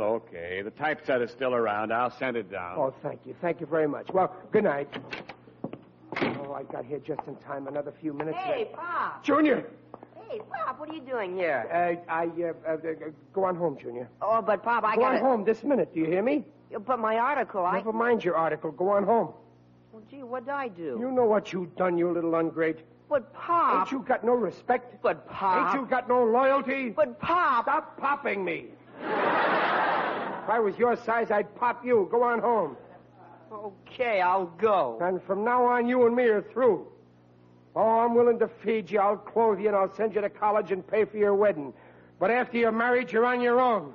Well, 0.00 0.10
okay. 0.14 0.60
The 0.62 0.70
typesetter's 0.70 1.30
still 1.30 1.54
around. 1.54 1.92
I'll 1.92 2.10
send 2.10 2.36
it 2.36 2.50
down. 2.50 2.76
Oh, 2.76 2.94
thank 3.02 3.20
you. 3.24 3.34
Thank 3.40 3.60
you 3.60 3.66
very 3.66 3.88
much. 3.88 4.08
Well, 4.12 4.34
good 4.52 4.64
night. 4.64 4.88
Oh, 6.20 6.52
I 6.52 6.64
got 6.64 6.84
here 6.84 6.98
just 6.98 7.20
in 7.26 7.36
time. 7.36 7.66
Another 7.66 7.92
few 8.00 8.12
minutes. 8.12 8.36
Hey, 8.38 8.68
Pop. 8.74 9.24
Junior! 9.24 9.66
Hey, 10.28 10.40
Pop, 10.50 10.78
what 10.78 10.90
are 10.90 10.94
you 10.94 11.00
doing 11.00 11.34
here? 11.34 11.66
Uh, 11.72 12.12
I, 12.12 12.26
uh, 12.26 12.52
uh, 12.68 12.72
uh, 12.72 13.10
go 13.32 13.44
on 13.44 13.56
home, 13.56 13.78
Junior. 13.80 14.08
Oh, 14.20 14.42
but 14.42 14.62
Pop, 14.62 14.84
I 14.84 14.96
go 14.96 15.02
gotta... 15.02 15.16
on 15.16 15.22
home 15.22 15.44
this 15.44 15.64
minute. 15.64 15.94
Do 15.94 16.00
you 16.00 16.06
hear 16.06 16.22
me? 16.22 16.44
But 16.86 16.98
my 16.98 17.16
article, 17.16 17.64
I... 17.64 17.78
Never 17.78 17.92
mind 17.92 18.22
your 18.22 18.36
article. 18.36 18.72
Go 18.72 18.90
on 18.90 19.04
home. 19.04 19.32
Well, 19.92 20.02
gee, 20.10 20.22
what'd 20.22 20.48
I 20.50 20.68
do? 20.68 20.98
You 21.00 21.10
know 21.10 21.24
what 21.24 21.52
you've 21.52 21.74
done, 21.76 21.96
you 21.96 22.10
little 22.12 22.32
ungrate. 22.32 22.80
But 23.08 23.32
Pop... 23.32 23.80
Ain't 23.86 23.92
you 23.92 24.04
got 24.06 24.24
no 24.24 24.32
respect? 24.32 25.00
But 25.00 25.26
Pop... 25.30 25.74
Ain't 25.74 25.80
you 25.80 25.86
got 25.88 26.06
no 26.08 26.24
loyalty? 26.24 26.90
But 26.90 27.18
Pop... 27.18 27.64
Stop 27.64 27.98
popping 27.98 28.44
me. 28.44 28.66
If 30.46 30.50
I 30.50 30.60
was 30.60 30.78
your 30.78 30.94
size, 30.94 31.32
I'd 31.32 31.52
pop 31.56 31.84
you. 31.84 32.06
Go 32.08 32.22
on 32.22 32.38
home. 32.38 32.76
Okay, 33.52 34.20
I'll 34.20 34.46
go. 34.46 34.96
And 35.02 35.20
from 35.24 35.42
now 35.42 35.64
on, 35.64 35.88
you 35.88 36.06
and 36.06 36.14
me 36.14 36.22
are 36.22 36.40
through. 36.40 36.86
Oh, 37.74 37.98
I'm 37.98 38.14
willing 38.14 38.38
to 38.38 38.48
feed 38.62 38.88
you, 38.88 39.00
I'll 39.00 39.16
clothe 39.16 39.58
you, 39.58 39.66
and 39.66 39.76
I'll 39.76 39.92
send 39.96 40.14
you 40.14 40.20
to 40.20 40.30
college 40.30 40.70
and 40.70 40.86
pay 40.86 41.04
for 41.04 41.16
your 41.16 41.34
wedding. 41.34 41.74
But 42.20 42.30
after 42.30 42.58
you're 42.58 42.70
married, 42.70 43.10
you're 43.10 43.26
on 43.26 43.40
your 43.40 43.60
own. 43.60 43.92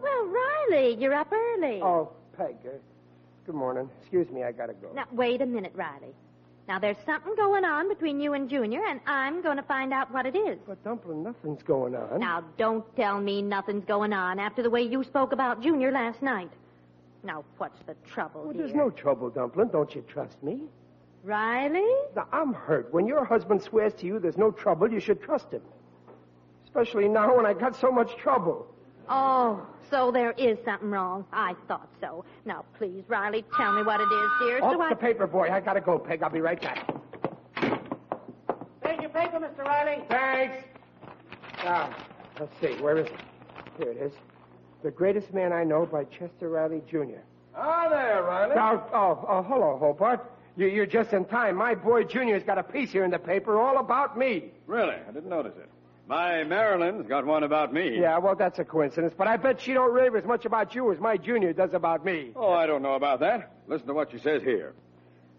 Well, 0.00 0.24
Riley, 0.70 0.96
you're 1.00 1.14
up 1.14 1.32
early. 1.32 1.80
Oh, 1.82 2.12
Peg, 2.36 2.56
uh, 2.64 2.78
good 3.46 3.54
morning. 3.54 3.88
Excuse 4.00 4.30
me, 4.30 4.42
I 4.44 4.52
gotta 4.52 4.74
go. 4.74 4.90
Now, 4.94 5.04
wait 5.12 5.42
a 5.42 5.46
minute, 5.46 5.72
Riley. 5.74 6.14
Now, 6.68 6.78
there's 6.78 6.96
something 7.04 7.34
going 7.34 7.64
on 7.64 7.88
between 7.88 8.20
you 8.20 8.34
and 8.34 8.48
Junior, 8.48 8.80
and 8.86 9.00
I'm 9.04 9.42
going 9.42 9.56
to 9.56 9.64
find 9.64 9.92
out 9.92 10.12
what 10.12 10.26
it 10.26 10.36
is. 10.36 10.60
But, 10.66 10.82
Dumpling, 10.84 11.24
nothing's 11.24 11.62
going 11.64 11.96
on. 11.96 12.20
Now, 12.20 12.44
don't 12.56 12.84
tell 12.94 13.20
me 13.20 13.42
nothing's 13.42 13.84
going 13.84 14.12
on 14.12 14.38
after 14.38 14.62
the 14.62 14.70
way 14.70 14.82
you 14.82 15.02
spoke 15.02 15.32
about 15.32 15.60
Junior 15.60 15.90
last 15.90 16.22
night. 16.22 16.50
Now, 17.24 17.44
what's 17.58 17.80
the 17.86 17.94
trouble 18.06 18.42
Well, 18.44 18.52
here? 18.52 18.62
there's 18.62 18.76
no 18.76 18.90
trouble, 18.90 19.28
Dumpling. 19.28 19.68
Don't 19.72 19.92
you 19.92 20.02
trust 20.02 20.40
me? 20.40 20.62
Riley? 21.24 21.92
Now, 22.14 22.28
I'm 22.32 22.52
hurt. 22.54 22.92
When 22.94 23.06
your 23.08 23.24
husband 23.24 23.60
swears 23.60 23.92
to 23.94 24.06
you 24.06 24.20
there's 24.20 24.38
no 24.38 24.52
trouble, 24.52 24.90
you 24.90 25.00
should 25.00 25.20
trust 25.20 25.50
him. 25.50 25.62
Especially 26.64 27.08
now 27.08 27.36
when 27.36 27.44
I 27.44 27.54
got 27.54 27.74
so 27.74 27.90
much 27.90 28.16
trouble. 28.16 28.66
Oh, 29.08 29.66
so 29.90 30.10
there 30.10 30.32
is 30.32 30.58
something 30.64 30.90
wrong. 30.90 31.24
I 31.32 31.54
thought 31.68 31.88
so. 32.00 32.24
Now, 32.44 32.64
please, 32.78 33.04
Riley, 33.08 33.44
tell 33.56 33.72
me 33.72 33.82
what 33.82 34.00
it 34.00 34.04
is, 34.04 34.30
dear. 34.40 34.62
Off 34.62 34.72
so 34.74 34.80
I... 34.80 34.88
the 34.90 34.96
paper, 34.96 35.26
boy. 35.26 35.48
I 35.50 35.60
gotta 35.60 35.80
go, 35.80 35.98
Peg. 35.98 36.22
I'll 36.22 36.30
be 36.30 36.40
right 36.40 36.60
back. 36.60 36.88
There's 38.82 39.00
your 39.00 39.10
paper, 39.10 39.38
Mr. 39.38 39.64
Riley. 39.64 40.02
Thanks. 40.08 40.64
Now, 41.64 41.94
let's 42.40 42.52
see. 42.60 42.80
Where 42.82 42.98
is 42.98 43.06
it? 43.06 43.20
Here 43.78 43.90
it 43.90 43.96
is. 43.98 44.12
The 44.82 44.90
Greatest 44.90 45.32
Man 45.32 45.52
I 45.52 45.64
Know 45.64 45.86
by 45.86 46.04
Chester 46.04 46.48
Riley, 46.48 46.82
Jr. 46.90 47.20
Ah, 47.54 47.88
there, 47.88 48.22
Riley. 48.22 48.54
Now, 48.54 48.84
oh, 48.92 49.26
oh, 49.28 49.42
hello, 49.42 49.78
Hobart. 49.78 50.32
You, 50.56 50.66
you're 50.66 50.86
just 50.86 51.12
in 51.12 51.24
time. 51.24 51.56
My 51.56 51.74
boy 51.74 52.04
Junior's 52.04 52.42
got 52.42 52.58
a 52.58 52.62
piece 52.62 52.90
here 52.90 53.04
in 53.04 53.10
the 53.10 53.18
paper 53.18 53.60
all 53.60 53.78
about 53.78 54.18
me. 54.18 54.50
Really? 54.66 54.96
I 55.08 55.12
didn't 55.12 55.30
notice 55.30 55.54
it. 55.56 55.68
My 56.12 56.44
Marilyn's 56.44 57.08
got 57.08 57.24
one 57.24 57.42
about 57.42 57.72
me. 57.72 57.98
Yeah, 57.98 58.18
well, 58.18 58.34
that's 58.34 58.58
a 58.58 58.66
coincidence, 58.66 59.14
but 59.16 59.28
I 59.28 59.38
bet 59.38 59.62
she 59.62 59.72
don't 59.72 59.94
rave 59.94 60.14
as 60.14 60.26
much 60.26 60.44
about 60.44 60.74
you 60.74 60.92
as 60.92 61.00
my 61.00 61.16
Junior 61.16 61.54
does 61.54 61.72
about 61.72 62.04
me. 62.04 62.32
Oh, 62.36 62.52
I 62.52 62.66
don't 62.66 62.82
know 62.82 62.96
about 62.96 63.20
that. 63.20 63.50
Listen 63.66 63.86
to 63.86 63.94
what 63.94 64.10
she 64.10 64.18
says 64.18 64.42
here. 64.42 64.74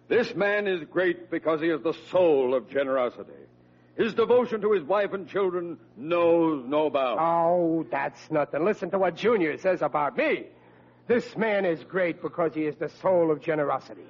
This 0.08 0.34
man 0.34 0.66
is 0.66 0.84
great 0.86 1.30
because 1.30 1.62
he 1.62 1.68
is 1.68 1.84
the 1.84 1.94
soul 2.10 2.56
of 2.56 2.72
generosity. 2.72 3.34
His 3.96 4.16
devotion 4.16 4.62
to 4.62 4.72
his 4.72 4.82
wife 4.82 5.14
and 5.14 5.28
children 5.30 5.78
knows 5.96 6.66
no 6.68 6.90
bounds. 6.90 7.22
Oh, 7.22 7.86
that's 7.92 8.32
nothing. 8.32 8.66
Listen 8.66 8.90
to 8.90 8.98
what 8.98 9.16
Junior 9.16 9.56
says 9.60 9.84
about 9.84 10.18
me. 10.18 10.46
This 11.06 11.38
man 11.38 11.66
is 11.66 11.84
great 11.84 12.20
because 12.20 12.56
he 12.56 12.64
is 12.64 12.76
the 12.78 12.90
soul 13.00 13.30
of 13.30 13.42
generosity. 13.42 14.02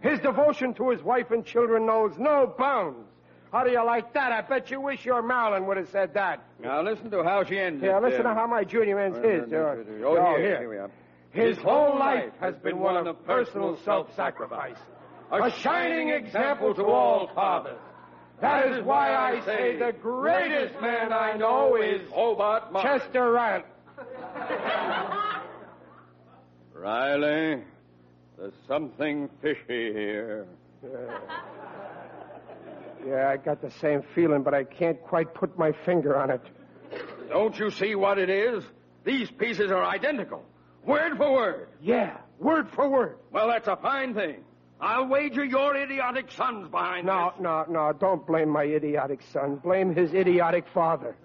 His 0.00 0.18
devotion 0.18 0.74
to 0.74 0.90
his 0.90 1.00
wife 1.00 1.30
and 1.30 1.44
children 1.44 1.86
knows 1.86 2.18
no 2.18 2.52
bounds. 2.58 3.07
How 3.52 3.64
do 3.64 3.70
you 3.70 3.84
like 3.84 4.12
that? 4.14 4.30
I 4.32 4.42
bet 4.42 4.70
you 4.70 4.80
wish 4.80 5.04
your 5.04 5.22
Marilyn 5.22 5.66
would 5.66 5.76
have 5.78 5.88
said 5.90 6.14
that. 6.14 6.44
Now 6.60 6.82
listen 6.82 7.10
to 7.10 7.22
how 7.22 7.44
she 7.44 7.58
ends 7.58 7.82
Yeah, 7.82 7.96
it. 7.98 8.02
listen 8.02 8.26
uh, 8.26 8.30
to 8.30 8.34
how 8.34 8.46
my 8.46 8.64
junior 8.64 8.98
ends 9.00 9.18
his. 9.18 9.50
Oh, 9.52 9.84
Oh, 10.04 10.36
here, 10.36 10.58
here 10.60 10.68
we 10.68 10.76
are. 10.76 10.90
His 11.30 11.56
whole 11.58 11.98
life 11.98 12.32
has 12.40 12.54
been 12.56 12.78
one 12.78 13.06
of 13.06 13.24
personal 13.24 13.78
self-sacrifice, 13.84 14.76
a 15.30 15.50
shining 15.50 16.10
example 16.10 16.74
to 16.74 16.84
all 16.84 17.28
fathers. 17.34 17.78
That 18.40 18.68
is 18.70 18.84
why 18.84 19.14
I 19.14 19.40
say 19.44 19.76
the 19.76 19.92
greatest 20.00 20.80
man 20.80 21.12
I 21.12 21.36
know 21.36 21.76
is 21.76 22.08
Hobart 22.10 22.72
Morris. 22.72 23.02
Chester 23.02 23.32
Riley. 23.32 23.64
Riley, 26.74 27.62
there's 28.38 28.52
something 28.66 29.28
fishy 29.42 29.92
here. 29.92 30.46
Yeah, 30.82 30.88
I 33.06 33.36
got 33.36 33.60
the 33.62 33.70
same 33.70 34.02
feeling, 34.14 34.42
but 34.42 34.54
I 34.54 34.64
can't 34.64 35.00
quite 35.02 35.34
put 35.34 35.58
my 35.58 35.72
finger 35.84 36.16
on 36.16 36.30
it. 36.30 36.42
Don't 37.28 37.58
you 37.58 37.70
see 37.70 37.94
what 37.94 38.18
it 38.18 38.30
is? 38.30 38.64
These 39.04 39.30
pieces 39.30 39.70
are 39.70 39.84
identical. 39.84 40.44
Word 40.84 41.16
for 41.16 41.32
word. 41.32 41.68
Yeah, 41.80 42.16
word 42.38 42.68
for 42.70 42.88
word. 42.88 43.16
Well, 43.32 43.48
that's 43.48 43.68
a 43.68 43.76
fine 43.76 44.14
thing. 44.14 44.44
I'll 44.80 45.06
wager 45.06 45.44
your 45.44 45.76
idiotic 45.76 46.30
son's 46.30 46.68
behind 46.68 47.06
No, 47.06 47.32
this. 47.34 47.42
No, 47.42 47.64
no, 47.68 47.88
no, 47.88 47.92
don't 47.92 48.26
blame 48.26 48.48
my 48.48 48.62
idiotic 48.64 49.20
son. 49.32 49.56
Blame 49.56 49.94
his 49.94 50.14
idiotic 50.14 50.66
father. 50.72 51.16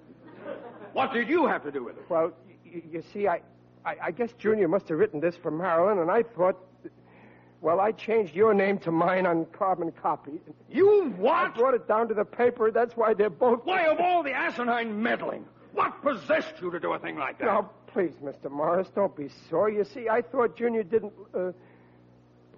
What 0.93 1.13
did 1.13 1.29
you 1.29 1.47
have 1.47 1.63
to 1.63 1.71
do 1.71 1.83
with 1.83 1.97
it? 1.97 2.05
Well, 2.09 2.31
you, 2.65 2.81
you 2.91 3.03
see, 3.13 3.27
I, 3.27 3.41
I, 3.86 3.95
I 4.05 4.12
guess 4.12 4.31
Junior 4.39 4.67
must 4.67 4.89
have 4.89 4.97
written 4.97 5.19
this 5.19 5.36
for 5.36 5.51
Marilyn, 5.51 5.99
and 5.99 6.09
I 6.09 6.23
thought, 6.23 6.57
well, 7.63 7.80
I 7.80 7.93
changed 7.93 8.36
your 8.36 8.54
name 8.54 8.78
to 8.80 8.91
mine 8.91 9.26
on 9.26 9.45
carbon 9.45 9.93
copy. 9.93 10.41
You 10.69 11.13
what? 11.17 11.34
I 11.34 11.47
brought 11.47 11.73
it 11.73 11.88
down 11.88 12.10
to 12.10 12.13
the 12.13 12.26
paper. 12.26 12.71
That's 12.71 12.97
why 12.97 13.13
they're 13.13 13.30
both. 13.30 13.62
Why, 13.63 13.86
of 13.88 14.02
all 14.02 14.21
the 14.21 14.34
asinine 14.34 15.02
meddling, 15.02 15.45
what 15.71 16.02
possessed 16.04 16.56
you 16.62 16.69
to 16.71 16.80
do 16.80 16.91
a 16.91 16.99
thing 16.99 17.15
like 17.15 17.39
that? 17.39 17.45
Now, 17.45 17.71
please, 17.88 18.12
Mr. 18.21 18.52
Morris, 18.52 18.89
don't 18.93 19.15
be 19.15 19.30
sore. 19.49 19.69
You 19.69 19.86
see, 19.86 20.10
I 20.10 20.21
thought 20.21 20.58
Junior 20.58 20.84
didn't. 20.84 21.13
Uh... 21.34 21.54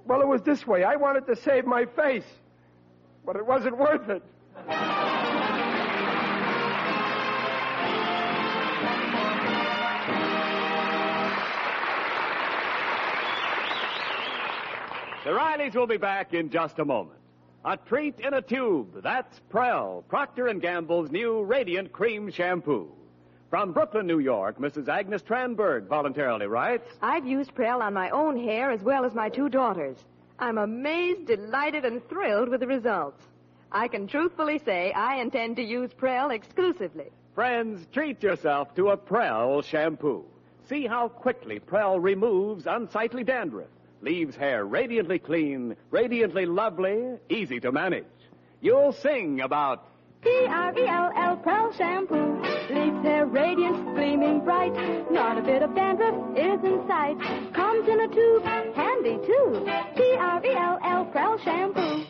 Well, 0.05 0.21
it 0.21 0.27
was 0.27 0.41
this 0.41 0.65
way. 0.65 0.83
I 0.83 0.95
wanted 0.95 1.27
to 1.27 1.35
save 1.35 1.65
my 1.67 1.85
face, 1.85 2.25
but 3.23 3.35
it 3.35 3.45
wasn't 3.45 3.77
worth 3.77 4.09
it. 4.09 4.23
The 15.25 15.31
Rileys 15.31 15.73
will 15.73 15.87
be 15.87 15.97
back 15.97 16.35
in 16.35 16.51
just 16.51 16.77
a 16.77 16.85
moment. 16.85 17.17
A 17.65 17.77
treat 17.77 18.19
in 18.19 18.35
a 18.35 18.43
tube. 18.43 19.01
That's 19.01 19.39
Prell, 19.49 20.03
Procter 20.07 20.53
& 20.53 20.59
Gamble's 20.59 21.09
new 21.09 21.41
Radiant 21.41 21.91
Cream 21.91 22.29
Shampoo. 22.29 22.91
From 23.49 23.73
Brooklyn, 23.73 24.05
New 24.05 24.19
York, 24.19 24.59
Mrs. 24.59 24.87
Agnes 24.87 25.23
Tranberg 25.23 25.87
voluntarily 25.87 26.45
writes, 26.45 26.87
I've 27.01 27.25
used 27.25 27.55
Prell 27.55 27.81
on 27.81 27.95
my 27.95 28.11
own 28.11 28.37
hair 28.37 28.69
as 28.69 28.81
well 28.81 29.03
as 29.03 29.15
my 29.15 29.29
two 29.29 29.49
daughters. 29.49 29.97
I'm 30.37 30.59
amazed, 30.59 31.25
delighted, 31.25 31.85
and 31.85 32.07
thrilled 32.07 32.49
with 32.49 32.59
the 32.59 32.67
results. 32.67 33.23
I 33.71 33.87
can 33.87 34.05
truthfully 34.05 34.61
say 34.63 34.91
I 34.91 35.15
intend 35.15 35.55
to 35.55 35.63
use 35.63 35.91
Prell 35.91 36.29
exclusively. 36.29 37.07
Friends, 37.33 37.87
treat 37.91 38.21
yourself 38.21 38.75
to 38.75 38.89
a 38.89 38.97
Prell 38.97 39.63
shampoo. 39.63 40.23
See 40.69 40.85
how 40.85 41.07
quickly 41.07 41.57
Prell 41.57 41.99
removes 41.99 42.67
unsightly 42.67 43.23
dandruff, 43.23 43.69
leaves 44.01 44.35
hair 44.35 44.65
radiantly 44.65 45.19
clean, 45.19 45.75
radiantly 45.91 46.45
lovely, 46.45 47.17
easy 47.29 47.59
to 47.59 47.71
manage. 47.71 48.05
You'll 48.61 48.93
sing 48.93 49.41
about 49.41 49.87
P-R-E-L-L 50.21 51.37
Prell 51.37 51.71
Shampoo 51.73 52.41
leaves 52.73 53.03
hair 53.03 53.27
radiant, 53.27 53.95
gleaming 53.95 54.39
bright. 54.39 54.73
Not 55.11 55.37
a 55.37 55.41
bit 55.41 55.61
of 55.61 55.75
dandruff 55.75 56.15
is 56.35 56.63
in 56.63 56.87
sight. 56.87 57.17
Comes 57.53 57.87
in 57.87 57.99
a 58.01 58.07
tube, 58.07 58.43
handy 58.75 59.17
too. 59.25 59.63
P-R-E-L-L 59.95 61.05
Prell 61.05 61.37
Shampoo. 61.43 62.05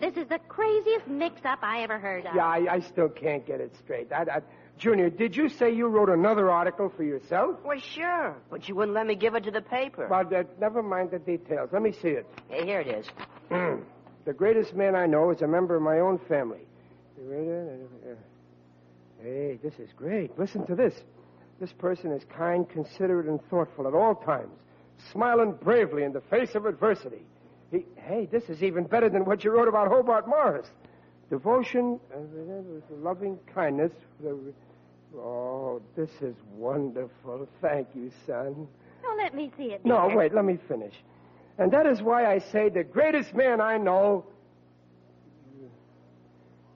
This 0.00 0.16
is 0.16 0.28
the 0.28 0.38
craziest 0.48 1.06
mix-up 1.06 1.58
I 1.62 1.82
ever 1.82 1.98
heard 1.98 2.26
of. 2.26 2.34
Yeah, 2.34 2.46
I, 2.46 2.74
I 2.74 2.80
still 2.80 3.08
can't 3.08 3.46
get 3.46 3.60
it 3.60 3.74
straight. 3.76 4.12
I, 4.12 4.22
I, 4.22 4.40
Junior, 4.78 5.10
did 5.10 5.36
you 5.36 5.48
say 5.48 5.72
you 5.74 5.88
wrote 5.88 6.08
another 6.08 6.50
article 6.50 6.90
for 6.96 7.02
yourself? 7.02 7.56
Well, 7.64 7.78
sure, 7.78 8.36
but 8.50 8.68
you 8.68 8.74
wouldn't 8.74 8.94
let 8.94 9.06
me 9.06 9.14
give 9.14 9.34
it 9.34 9.44
to 9.44 9.50
the 9.50 9.60
paper. 9.60 10.08
Well, 10.08 10.26
uh, 10.34 10.44
never 10.58 10.82
mind 10.82 11.10
the 11.10 11.18
details. 11.18 11.70
Let 11.72 11.82
me 11.82 11.92
see 11.92 12.08
it. 12.08 12.26
Hey, 12.48 12.64
here 12.64 12.80
it 12.80 12.88
is. 12.88 13.06
the 14.24 14.32
greatest 14.32 14.74
man 14.74 14.94
I 14.94 15.06
know 15.06 15.30
is 15.30 15.42
a 15.42 15.46
member 15.46 15.76
of 15.76 15.82
my 15.82 15.98
own 15.98 16.18
family. 16.28 16.66
Hey, 19.22 19.58
this 19.62 19.74
is 19.78 19.90
great. 19.94 20.38
Listen 20.38 20.66
to 20.66 20.74
this. 20.74 20.94
This 21.60 21.72
person 21.72 22.10
is 22.12 22.24
kind, 22.24 22.66
considerate, 22.66 23.26
and 23.26 23.38
thoughtful 23.50 23.86
at 23.86 23.92
all 23.92 24.14
times, 24.14 24.58
smiling 25.12 25.52
bravely 25.52 26.04
in 26.04 26.12
the 26.14 26.22
face 26.22 26.54
of 26.54 26.64
adversity. 26.64 27.22
He, 27.70 27.84
hey, 27.96 28.26
this 28.30 28.44
is 28.48 28.62
even 28.62 28.84
better 28.84 29.08
than 29.08 29.24
what 29.24 29.44
you 29.44 29.50
wrote 29.52 29.68
about 29.68 29.88
Hobart 29.88 30.26
Morris. 30.28 30.66
Devotion, 31.30 32.00
uh, 32.12 32.18
loving 32.96 33.38
kindness. 33.54 33.92
Oh, 35.16 35.80
this 35.96 36.10
is 36.20 36.34
wonderful. 36.54 37.48
Thank 37.62 37.88
you, 37.94 38.10
son. 38.26 38.66
Now 39.02 39.16
let 39.16 39.34
me 39.34 39.52
see 39.56 39.72
it. 39.72 39.84
No, 39.84 40.10
wait, 40.14 40.34
let 40.34 40.44
me 40.44 40.58
finish. 40.68 40.94
And 41.58 41.70
that 41.72 41.86
is 41.86 42.02
why 42.02 42.26
I 42.32 42.38
say 42.38 42.68
the 42.68 42.82
greatest 42.84 43.34
man 43.34 43.60
I 43.60 43.76
know, 43.76 44.24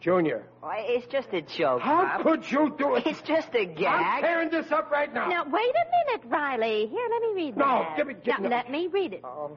Junior. 0.01 0.45
Why, 0.61 0.85
it's 0.87 1.07
just 1.07 1.29
a 1.33 1.41
joke. 1.41 1.81
How 1.81 2.05
Pop. 2.05 2.23
could 2.23 2.51
you 2.51 2.75
do 2.77 2.95
it? 2.97 3.07
It's 3.07 3.23
just 3.23 3.49
a 3.55 3.61
I'm 3.87 4.23
tearing 4.23 4.51
this 4.51 4.71
up 4.71 4.91
right 4.91 5.13
now. 5.13 5.29
Now, 5.29 5.45
wait 5.45 5.73
a 5.75 6.13
minute, 6.13 6.27
Riley. 6.29 6.87
Here, 6.87 7.09
let 7.11 7.23
me 7.23 7.33
read 7.45 7.57
No, 7.57 7.65
that. 7.65 7.97
give 7.97 8.07
me- 8.09 8.15
give 8.23 8.27
Now, 8.39 8.43
me- 8.43 8.49
let 8.51 8.71
me 8.71 8.87
read 8.89 9.15
it. 9.15 9.21
Oh. 9.25 9.57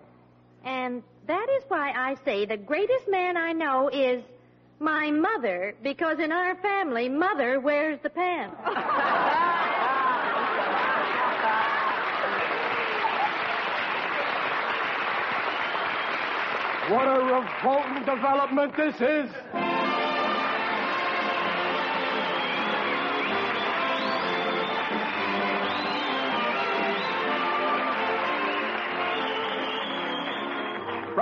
And 0.63 1.03
that 1.27 1.47
is 1.57 1.63
why 1.67 1.91
I 1.91 2.15
say 2.25 2.45
the 2.45 2.57
greatest 2.57 3.07
man 3.09 3.37
I 3.37 3.53
know 3.53 3.89
is 3.89 4.23
my 4.79 5.09
mother, 5.09 5.75
because 5.83 6.19
in 6.19 6.31
our 6.31 6.55
family, 6.55 7.09
mother 7.09 7.59
wears 7.59 7.99
the 8.03 8.09
pants. 8.09 8.55
What 16.89 17.05
a 17.05 17.19
revolting 17.19 18.05
development 18.05 18.77
this 18.77 18.95
is. 19.01 19.66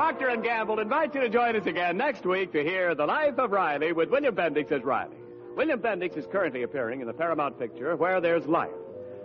Procter 0.06 0.36
& 0.36 0.44
Gamble 0.44 0.78
invites 0.78 1.15
you 1.15 1.22
to 1.22 1.30
join 1.30 1.56
us 1.56 1.65
again 1.65 1.98
next 1.98 2.28
week 2.28 2.52
to 2.52 2.63
hear 2.63 2.94
The 2.94 3.08
Life 3.08 3.39
of 3.39 3.50
Riley 3.50 3.91
with 3.91 4.12
William 4.12 4.36
Bendix 4.36 4.72
as 4.72 4.84
Riley. 4.84 5.18
William 5.58 5.80
Bendix 5.80 6.15
is 6.15 6.28
currently 6.28 6.62
appearing 6.62 7.02
in 7.02 7.08
the 7.08 7.13
Paramount 7.13 7.58
picture 7.58 7.96
Where 7.96 8.22
There's 8.22 8.46
Life. 8.46 8.70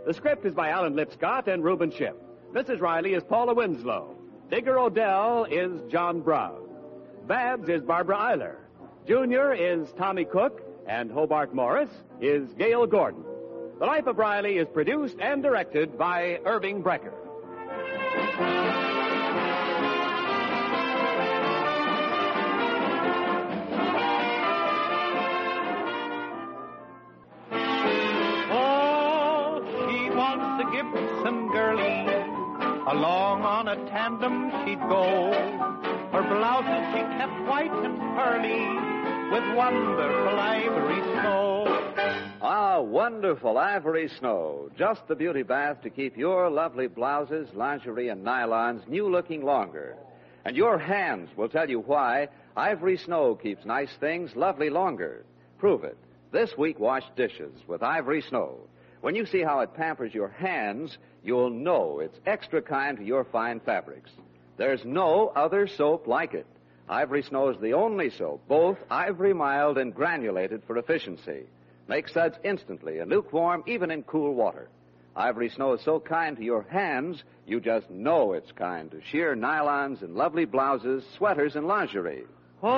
The 0.07 0.15
script 0.15 0.47
is 0.47 0.55
by 0.55 0.71
Alan 0.71 0.95
Lipscott 0.95 1.49
and 1.49 1.63
Reuben 1.63 1.91
Ship. 1.91 2.17
Mrs. 2.55 2.81
Riley 2.81 3.13
is 3.13 3.23
Paula 3.23 3.53
Winslow. 3.53 4.17
Digger 4.49 4.79
O'Dell 4.79 5.45
is 5.51 5.83
John 5.93 6.23
Brown. 6.23 6.63
Babs 7.27 7.69
is 7.69 7.83
Barbara 7.83 8.17
Eiler. 8.17 8.57
Junior 9.07 9.53
is 9.53 9.93
Tommy 9.99 10.25
Cook, 10.25 10.63
and 10.89 11.11
Hobart 11.11 11.53
Morris 11.55 11.91
is 12.23 12.55
Gale 12.55 12.87
Gordon. 12.87 13.23
The 13.81 13.85
Life 13.85 14.07
of 14.07 14.17
Riley 14.17 14.57
is 14.57 14.67
produced 14.67 15.19
and 15.21 15.43
directed 15.43 15.99
by 15.99 16.41
Irving 16.47 16.83
Brecher. 16.83 17.13
On 34.11 34.23
a 34.25 34.65
she'd 34.65 34.81
go. 34.89 35.31
Her 36.13 36.23
blouses 36.23 36.85
she 36.93 37.01
kept 37.19 37.49
white 37.49 37.73
and 37.85 37.97
pearly 38.17 38.67
with 39.31 39.57
wonderful 39.57 40.39
ivory 40.39 41.03
snow. 41.13 41.65
Ah, 42.43 42.81
wonderful 42.81 43.59
ivory 43.59 44.09
snow. 44.19 44.71
Just 44.77 45.07
the 45.07 45.15
beauty 45.15 45.43
bath 45.43 45.83
to 45.83 45.91
keep 45.91 46.17
your 46.17 46.51
lovely 46.51 46.89
blouses, 46.89 47.49
lingerie, 47.55 48.09
and 48.09 48.25
nylons 48.25 48.87
new 48.89 49.09
looking 49.09 49.45
longer. 49.45 49.97
And 50.45 50.57
your 50.57 50.79
hands 50.79 51.29
will 51.37 51.49
tell 51.49 51.69
you 51.69 51.81
why 51.81 52.29
ivory 52.57 52.97
snow 52.97 53.35
keeps 53.37 53.65
nice 53.65 53.93
things 54.01 54.35
lovely 54.35 54.71
longer. 54.71 55.25
Prove 55.59 55.85
it. 55.85 55.99
This 56.33 56.57
week, 56.57 56.81
wash 56.81 57.05
dishes 57.17 57.53
with 57.69 57.83
ivory 57.83 58.23
snow. 58.23 58.57
When 59.01 59.15
you 59.15 59.27
see 59.27 59.43
how 59.43 59.61
it 59.61 59.75
pampers 59.75 60.15
your 60.15 60.29
hands, 60.29 60.97
you'll 61.25 61.51
know 61.51 62.01
it's 62.01 62.19
extra 62.27 62.63
kind 62.63 62.99
to 62.99 63.05
your 63.05 63.25
fine 63.25 63.61
fabrics. 63.61 64.11
There's 64.57 64.85
no 64.85 65.29
other 65.35 65.67
soap 65.67 66.07
like 66.07 66.35
it. 66.35 66.47
Ivory 66.89 67.23
Snow 67.23 67.49
is 67.51 67.61
the 67.61 67.75
only 67.75 68.11
soap, 68.11 68.43
both 68.49 68.77
ivory 68.91 69.33
mild 69.33 69.79
and 69.79 69.95
granulated 69.95 70.63
for 70.67 70.77
efficiency. 70.77 71.45
Makes 71.89 72.15
suds 72.15 72.37
instantly 72.45 72.99
and 72.99 73.11
lukewarm 73.11 73.63
even 73.67 73.91
in 73.91 74.03
cool 74.03 74.35
water. 74.35 74.69
Ivory 75.15 75.51
Snow 75.51 75.75
is 75.75 75.83
so 75.83 76.01
kind 76.01 76.37
to 76.37 76.45
your 76.45 76.63
hands, 76.63 77.23
you 77.47 77.61
just 77.61 77.91
know 77.91 78.33
it's 78.33 78.53
kind 78.53 78.91
to 78.91 79.01
sheer 79.11 79.35
nylons 79.35 80.03
and 80.03 80.15
lovely 80.15 80.45
blouses, 80.45 81.05
sweaters, 81.17 81.57
and 81.57 81.67
lingerie. 81.67 82.25
Oh, 82.63 82.69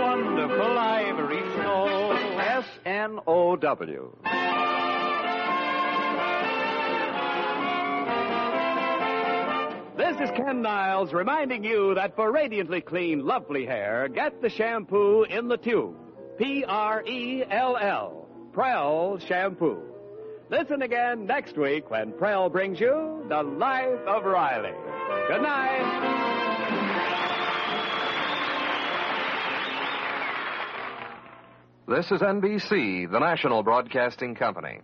wonderful 0.00 0.78
Ivory 0.78 1.42
Snow. 1.54 2.12
S 2.38 2.64
N 2.84 3.18
O 3.26 3.56
W. 3.56 4.16
This 10.12 10.28
is 10.28 10.36
Ken 10.36 10.60
Niles 10.60 11.14
reminding 11.14 11.64
you 11.64 11.94
that 11.94 12.16
for 12.16 12.30
radiantly 12.30 12.82
clean, 12.82 13.24
lovely 13.24 13.64
hair, 13.64 14.08
get 14.08 14.42
the 14.42 14.50
shampoo 14.50 15.22
in 15.22 15.48
the 15.48 15.56
tube. 15.56 15.96
P 16.36 16.66
R 16.68 17.02
E 17.06 17.42
L 17.50 17.78
L. 17.78 18.28
Prell 18.52 19.18
Shampoo. 19.26 19.80
Listen 20.50 20.82
again 20.82 21.24
next 21.24 21.56
week 21.56 21.90
when 21.90 22.12
Prell 22.12 22.50
brings 22.50 22.78
you 22.78 23.24
The 23.30 23.42
Life 23.42 24.00
of 24.06 24.24
Riley. 24.24 24.74
Good 25.28 25.40
night. 25.40 26.12
This 31.88 32.10
is 32.10 32.20
NBC, 32.20 33.10
the 33.10 33.18
national 33.18 33.62
broadcasting 33.62 34.34
company. 34.34 34.80